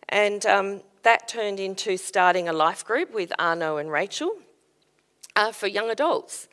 and 0.10 0.46
um, 0.46 0.82
that 1.04 1.30
turned 1.30 1.62
into 1.62 1.96
starting 1.96 2.50
a 2.50 2.54
life 2.54 2.84
group 2.84 3.14
with 3.14 3.32
Arno 3.40 3.78
and 3.78 3.90
Rachel 3.90 4.34
uh, 5.38 5.54
for 5.54 5.68
young 5.68 5.90
adults. 5.90 6.50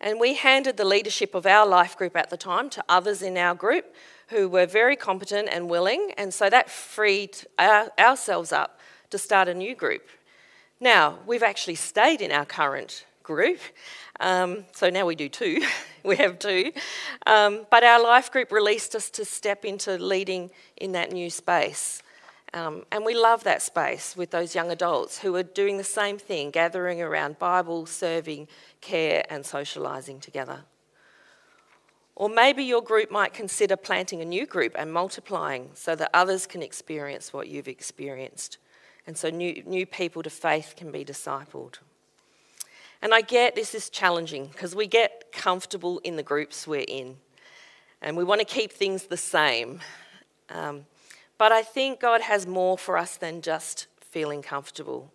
And 0.00 0.18
we 0.18 0.34
handed 0.34 0.78
the 0.78 0.84
leadership 0.84 1.34
of 1.34 1.46
our 1.46 1.66
life 1.66 1.96
group 1.96 2.16
at 2.16 2.30
the 2.30 2.36
time 2.36 2.70
to 2.70 2.84
others 2.88 3.20
in 3.22 3.36
our 3.36 3.54
group 3.54 3.94
who 4.32 4.48
were 4.48 4.66
very 4.66 4.96
competent 4.96 5.48
and 5.50 5.70
willing, 5.70 6.12
and 6.16 6.32
so 6.34 6.50
that 6.50 6.70
freed 6.70 7.36
our, 7.58 7.90
ourselves 7.98 8.50
up 8.50 8.80
to 9.10 9.18
start 9.18 9.46
a 9.46 9.54
new 9.54 9.74
group. 9.74 10.08
Now, 10.80 11.18
we've 11.26 11.42
actually 11.42 11.76
stayed 11.76 12.20
in 12.20 12.32
our 12.32 12.44
current 12.44 13.04
group, 13.22 13.60
um, 14.20 14.64
so 14.72 14.90
now 14.90 15.06
we 15.06 15.14
do 15.14 15.28
two. 15.28 15.62
we 16.02 16.16
have 16.16 16.38
two. 16.38 16.72
Um, 17.26 17.66
but 17.70 17.84
our 17.84 18.02
life 18.02 18.32
group 18.32 18.50
released 18.50 18.94
us 18.94 19.10
to 19.10 19.24
step 19.24 19.64
into 19.64 19.96
leading 19.98 20.50
in 20.76 20.92
that 20.92 21.12
new 21.12 21.30
space. 21.30 22.02
Um, 22.54 22.84
and 22.92 23.04
we 23.04 23.14
love 23.14 23.44
that 23.44 23.62
space 23.62 24.16
with 24.16 24.30
those 24.30 24.54
young 24.54 24.70
adults 24.70 25.18
who 25.18 25.34
are 25.36 25.42
doing 25.42 25.78
the 25.78 25.84
same 25.84 26.18
thing, 26.18 26.50
gathering 26.50 27.00
around 27.00 27.38
Bible, 27.38 27.86
serving, 27.86 28.48
care, 28.80 29.24
and 29.30 29.44
socialising 29.44 30.20
together. 30.20 30.64
Or 32.14 32.28
maybe 32.28 32.62
your 32.62 32.82
group 32.82 33.10
might 33.10 33.32
consider 33.32 33.76
planting 33.76 34.20
a 34.20 34.24
new 34.24 34.46
group 34.46 34.74
and 34.76 34.92
multiplying 34.92 35.70
so 35.74 35.94
that 35.94 36.10
others 36.12 36.46
can 36.46 36.62
experience 36.62 37.32
what 37.32 37.48
you've 37.48 37.68
experienced. 37.68 38.58
And 39.06 39.16
so 39.16 39.30
new, 39.30 39.62
new 39.64 39.86
people 39.86 40.22
to 40.22 40.30
faith 40.30 40.74
can 40.76 40.90
be 40.92 41.04
discipled. 41.04 41.78
And 43.00 43.12
I 43.12 43.20
get 43.20 43.54
this 43.54 43.74
is 43.74 43.90
challenging 43.90 44.46
because 44.46 44.76
we 44.76 44.86
get 44.86 45.32
comfortable 45.32 45.98
in 46.04 46.16
the 46.16 46.22
groups 46.22 46.66
we're 46.66 46.84
in 46.86 47.16
and 48.00 48.16
we 48.16 48.24
want 48.24 48.40
to 48.40 48.44
keep 48.44 48.72
things 48.72 49.04
the 49.04 49.16
same. 49.16 49.80
Um, 50.50 50.86
but 51.38 51.50
I 51.50 51.62
think 51.62 51.98
God 51.98 52.20
has 52.20 52.46
more 52.46 52.76
for 52.76 52.98
us 52.98 53.16
than 53.16 53.40
just 53.40 53.86
feeling 54.00 54.42
comfortable. 54.42 55.10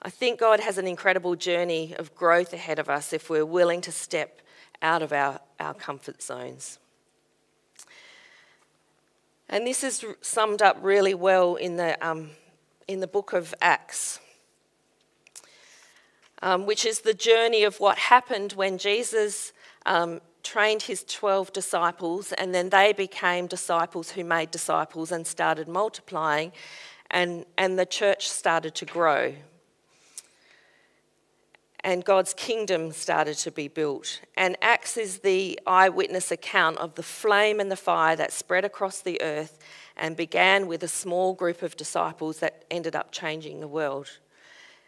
I 0.00 0.10
think 0.10 0.38
God 0.38 0.60
has 0.60 0.78
an 0.78 0.86
incredible 0.86 1.34
journey 1.34 1.94
of 1.98 2.14
growth 2.14 2.52
ahead 2.52 2.78
of 2.78 2.88
us 2.88 3.12
if 3.12 3.28
we're 3.28 3.44
willing 3.44 3.80
to 3.82 3.92
step 3.92 4.40
out 4.82 5.02
of 5.02 5.12
our, 5.12 5.40
our 5.64 5.74
comfort 5.74 6.22
zones. 6.22 6.78
And 9.48 9.66
this 9.66 9.82
is 9.82 10.04
summed 10.20 10.62
up 10.62 10.78
really 10.80 11.14
well 11.14 11.56
in 11.56 11.76
the, 11.76 11.96
um, 12.06 12.30
in 12.86 13.00
the 13.00 13.06
book 13.06 13.32
of 13.32 13.54
Acts, 13.60 14.20
um, 16.42 16.66
which 16.66 16.84
is 16.84 17.00
the 17.00 17.14
journey 17.14 17.64
of 17.64 17.80
what 17.80 17.98
happened 17.98 18.52
when 18.52 18.78
Jesus 18.78 19.52
um, 19.86 20.20
trained 20.42 20.82
his 20.82 21.02
12 21.04 21.52
disciples, 21.52 22.32
and 22.32 22.54
then 22.54 22.68
they 22.70 22.92
became 22.92 23.46
disciples 23.46 24.10
who 24.10 24.24
made 24.24 24.50
disciples 24.50 25.10
and 25.10 25.26
started 25.26 25.68
multiplying, 25.68 26.52
and, 27.10 27.44
and 27.56 27.78
the 27.78 27.86
church 27.86 28.28
started 28.28 28.74
to 28.74 28.84
grow. 28.84 29.34
And 31.84 32.02
God's 32.02 32.32
kingdom 32.32 32.92
started 32.92 33.36
to 33.38 33.50
be 33.50 33.68
built. 33.68 34.22
And 34.38 34.56
Acts 34.62 34.96
is 34.96 35.18
the 35.18 35.60
eyewitness 35.66 36.30
account 36.30 36.78
of 36.78 36.94
the 36.94 37.02
flame 37.02 37.60
and 37.60 37.70
the 37.70 37.76
fire 37.76 38.16
that 38.16 38.32
spread 38.32 38.64
across 38.64 39.02
the 39.02 39.20
earth 39.20 39.58
and 39.94 40.16
began 40.16 40.66
with 40.66 40.82
a 40.82 40.88
small 40.88 41.34
group 41.34 41.60
of 41.60 41.76
disciples 41.76 42.40
that 42.40 42.64
ended 42.70 42.96
up 42.96 43.12
changing 43.12 43.60
the 43.60 43.68
world. 43.68 44.18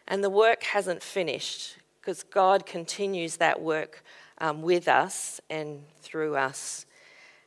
And 0.07 0.23
the 0.23 0.29
work 0.31 0.63
hasn't 0.63 1.03
finished 1.03 1.77
because 2.01 2.23
God 2.23 2.65
continues 2.65 3.37
that 3.37 3.61
work 3.61 4.03
um, 4.39 4.63
with 4.63 4.87
us 4.87 5.39
and 5.51 5.83
through 6.01 6.35
us. 6.35 6.87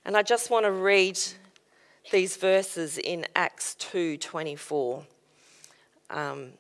And 0.05 0.17
I 0.17 0.23
just 0.23 0.51
want 0.51 0.65
to 0.65 0.71
read 0.71 1.19
these 2.13 2.37
verses 2.37 2.99
in 2.99 3.27
Acts 3.35 3.75
2:24. 3.81 5.05
Um, 6.09 6.53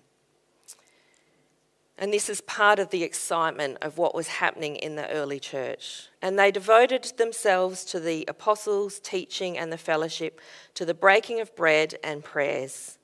and 2.00 2.14
this 2.14 2.30
is 2.30 2.40
part 2.40 2.78
of 2.78 2.88
the 2.88 3.02
excitement 3.02 3.76
of 3.82 3.98
what 3.98 4.14
was 4.14 4.26
happening 4.26 4.76
in 4.76 4.96
the 4.96 5.08
early 5.10 5.38
church. 5.38 6.08
And 6.22 6.38
they 6.38 6.50
devoted 6.50 7.12
themselves 7.18 7.84
to 7.84 8.00
the 8.00 8.24
apostles' 8.26 8.98
teaching 9.00 9.58
and 9.58 9.70
the 9.70 9.76
fellowship, 9.76 10.40
to 10.74 10.86
the 10.86 10.94
breaking 10.94 11.40
of 11.40 11.54
bread 11.54 11.96
and 12.02 12.24
prayers. 12.24 12.96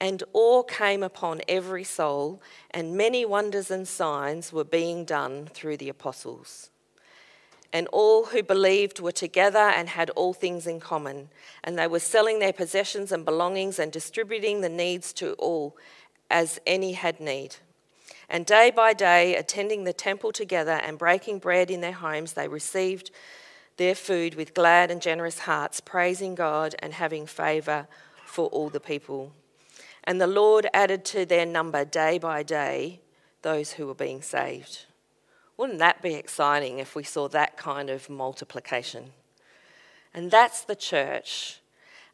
And 0.00 0.22
awe 0.32 0.62
came 0.62 1.02
upon 1.02 1.42
every 1.48 1.82
soul, 1.82 2.40
and 2.70 2.96
many 2.96 3.24
wonders 3.24 3.72
and 3.72 3.88
signs 3.88 4.52
were 4.52 4.62
being 4.62 5.04
done 5.04 5.48
through 5.52 5.78
the 5.78 5.88
apostles. 5.88 6.70
And 7.72 7.88
all 7.88 8.26
who 8.26 8.44
believed 8.44 9.00
were 9.00 9.10
together 9.10 9.58
and 9.58 9.88
had 9.88 10.10
all 10.10 10.32
things 10.32 10.64
in 10.68 10.78
common, 10.78 11.30
and 11.64 11.76
they 11.76 11.88
were 11.88 11.98
selling 11.98 12.38
their 12.38 12.52
possessions 12.52 13.10
and 13.10 13.24
belongings 13.24 13.80
and 13.80 13.90
distributing 13.90 14.60
the 14.60 14.68
needs 14.68 15.12
to 15.14 15.32
all 15.32 15.76
as 16.30 16.60
any 16.68 16.92
had 16.92 17.18
need. 17.18 17.56
And 18.28 18.44
day 18.44 18.70
by 18.70 18.92
day, 18.92 19.36
attending 19.36 19.84
the 19.84 19.92
temple 19.92 20.32
together 20.32 20.72
and 20.72 20.98
breaking 20.98 21.38
bread 21.38 21.70
in 21.70 21.80
their 21.80 21.92
homes, 21.92 22.34
they 22.34 22.48
received 22.48 23.10
their 23.78 23.94
food 23.94 24.34
with 24.34 24.54
glad 24.54 24.90
and 24.90 25.00
generous 25.00 25.40
hearts, 25.40 25.80
praising 25.80 26.34
God 26.34 26.74
and 26.80 26.92
having 26.92 27.26
favour 27.26 27.86
for 28.26 28.48
all 28.48 28.68
the 28.68 28.80
people. 28.80 29.32
And 30.04 30.20
the 30.20 30.26
Lord 30.26 30.66
added 30.74 31.04
to 31.06 31.24
their 31.24 31.46
number 31.46 31.84
day 31.84 32.18
by 32.18 32.42
day 32.42 33.00
those 33.42 33.72
who 33.72 33.86
were 33.86 33.94
being 33.94 34.20
saved. 34.20 34.84
Wouldn't 35.56 35.78
that 35.78 36.02
be 36.02 36.14
exciting 36.14 36.78
if 36.78 36.94
we 36.94 37.02
saw 37.02 37.28
that 37.28 37.56
kind 37.56 37.90
of 37.90 38.10
multiplication? 38.10 39.12
And 40.14 40.30
that's 40.30 40.62
the 40.62 40.76
church, 40.76 41.60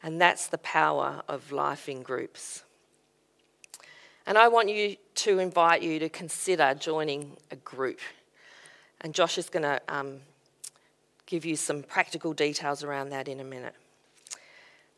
and 0.01 0.19
that's 0.19 0.47
the 0.47 0.57
power 0.57 1.23
of 1.27 1.51
life 1.51 1.87
in 1.87 2.03
groups. 2.03 2.63
And 4.27 4.37
I 4.37 4.47
want 4.47 4.69
you 4.69 4.95
to 5.15 5.39
invite 5.39 5.81
you 5.81 5.99
to 5.99 6.09
consider 6.09 6.73
joining 6.73 7.37
a 7.51 7.55
group. 7.57 7.99
And 9.01 9.13
Josh 9.13 9.37
is 9.37 9.49
going 9.49 9.63
to 9.63 9.79
um, 9.87 10.17
give 11.25 11.45
you 11.45 11.55
some 11.55 11.83
practical 11.83 12.33
details 12.33 12.83
around 12.83 13.09
that 13.09 13.27
in 13.27 13.39
a 13.39 13.43
minute. 13.43 13.75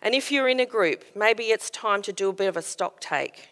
And 0.02 0.14
if 0.14 0.32
you're 0.32 0.48
in 0.48 0.60
a 0.60 0.66
group, 0.66 1.04
maybe 1.16 1.46
it's 1.46 1.70
time 1.70 2.02
to 2.04 2.14
do 2.14 2.30
a 2.30 2.34
bit 2.34 2.48
of 2.48 2.56
a 2.56 2.62
stock 2.62 3.00
take 3.02 3.50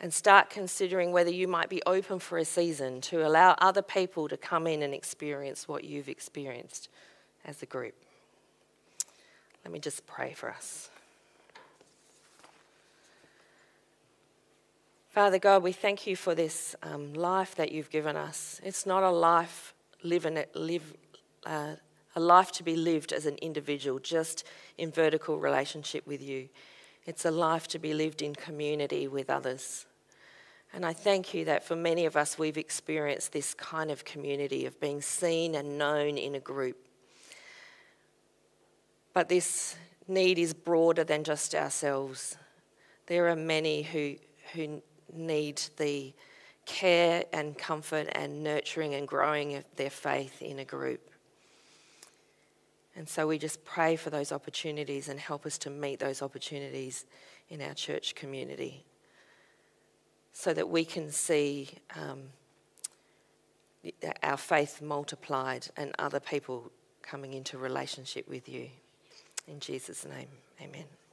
and 0.00 0.12
start 0.12 0.50
considering 0.50 1.12
whether 1.12 1.30
you 1.30 1.48
might 1.48 1.70
be 1.70 1.82
open 1.86 2.18
for 2.18 2.36
a 2.38 2.44
season 2.44 3.00
to 3.00 3.26
allow 3.26 3.54
other 3.58 3.82
people 3.82 4.28
to 4.28 4.36
come 4.36 4.66
in 4.66 4.82
and 4.82 4.92
experience 4.92 5.66
what 5.66 5.84
you've 5.84 6.08
experienced 6.08 6.88
as 7.44 7.62
a 7.62 7.66
group. 7.66 7.94
Let 9.64 9.72
me 9.72 9.78
just 9.78 10.06
pray 10.06 10.34
for 10.34 10.50
us. 10.50 10.90
Father 15.16 15.38
God, 15.38 15.62
we 15.62 15.72
thank 15.72 16.06
you 16.06 16.14
for 16.14 16.34
this 16.34 16.76
um, 16.82 17.14
life 17.14 17.54
that 17.54 17.72
you've 17.72 17.88
given 17.88 18.16
us. 18.16 18.60
It's 18.62 18.84
not 18.84 19.02
a 19.02 19.08
life 19.08 19.72
living 20.02 20.36
it, 20.36 20.54
live, 20.54 20.92
uh, 21.46 21.76
a 22.14 22.20
life 22.20 22.52
to 22.52 22.62
be 22.62 22.76
lived 22.76 23.14
as 23.14 23.24
an 23.24 23.36
individual, 23.36 23.98
just 23.98 24.44
in 24.76 24.90
vertical 24.90 25.38
relationship 25.38 26.06
with 26.06 26.20
you. 26.20 26.50
It's 27.06 27.24
a 27.24 27.30
life 27.30 27.66
to 27.68 27.78
be 27.78 27.94
lived 27.94 28.20
in 28.20 28.34
community 28.34 29.08
with 29.08 29.30
others. 29.30 29.86
And 30.74 30.84
I 30.84 30.92
thank 30.92 31.32
you 31.32 31.46
that 31.46 31.64
for 31.64 31.76
many 31.76 32.04
of 32.04 32.14
us, 32.14 32.38
we've 32.38 32.58
experienced 32.58 33.32
this 33.32 33.54
kind 33.54 33.90
of 33.90 34.04
community 34.04 34.66
of 34.66 34.78
being 34.80 35.00
seen 35.00 35.54
and 35.54 35.78
known 35.78 36.18
in 36.18 36.34
a 36.34 36.40
group. 36.40 36.76
But 39.14 39.30
this 39.30 39.76
need 40.06 40.38
is 40.38 40.52
broader 40.52 41.04
than 41.04 41.24
just 41.24 41.54
ourselves. 41.54 42.36
There 43.06 43.28
are 43.28 43.36
many 43.36 43.80
who, 43.80 44.16
who 44.52 44.82
need 45.12 45.60
the 45.76 46.12
care 46.64 47.24
and 47.32 47.56
comfort 47.56 48.08
and 48.12 48.42
nurturing 48.42 48.94
and 48.94 49.06
growing 49.06 49.54
of 49.54 49.64
their 49.76 49.90
faith 49.90 50.42
in 50.42 50.58
a 50.58 50.64
group. 50.64 51.10
And 52.96 53.08
so 53.08 53.26
we 53.26 53.38
just 53.38 53.64
pray 53.64 53.96
for 53.96 54.10
those 54.10 54.32
opportunities 54.32 55.08
and 55.08 55.20
help 55.20 55.46
us 55.46 55.58
to 55.58 55.70
meet 55.70 56.00
those 56.00 56.22
opportunities 56.22 57.04
in 57.50 57.60
our 57.60 57.74
church 57.74 58.14
community 58.14 58.84
so 60.32 60.52
that 60.52 60.68
we 60.68 60.84
can 60.84 61.10
see 61.10 61.68
um, 61.94 62.22
our 64.22 64.36
faith 64.36 64.82
multiplied 64.82 65.68
and 65.76 65.94
other 65.98 66.20
people 66.20 66.70
coming 67.02 67.34
into 67.34 67.58
relationship 67.58 68.28
with 68.28 68.48
you. 68.48 68.68
In 69.46 69.60
Jesus' 69.60 70.04
name, 70.04 70.28
amen. 70.60 71.05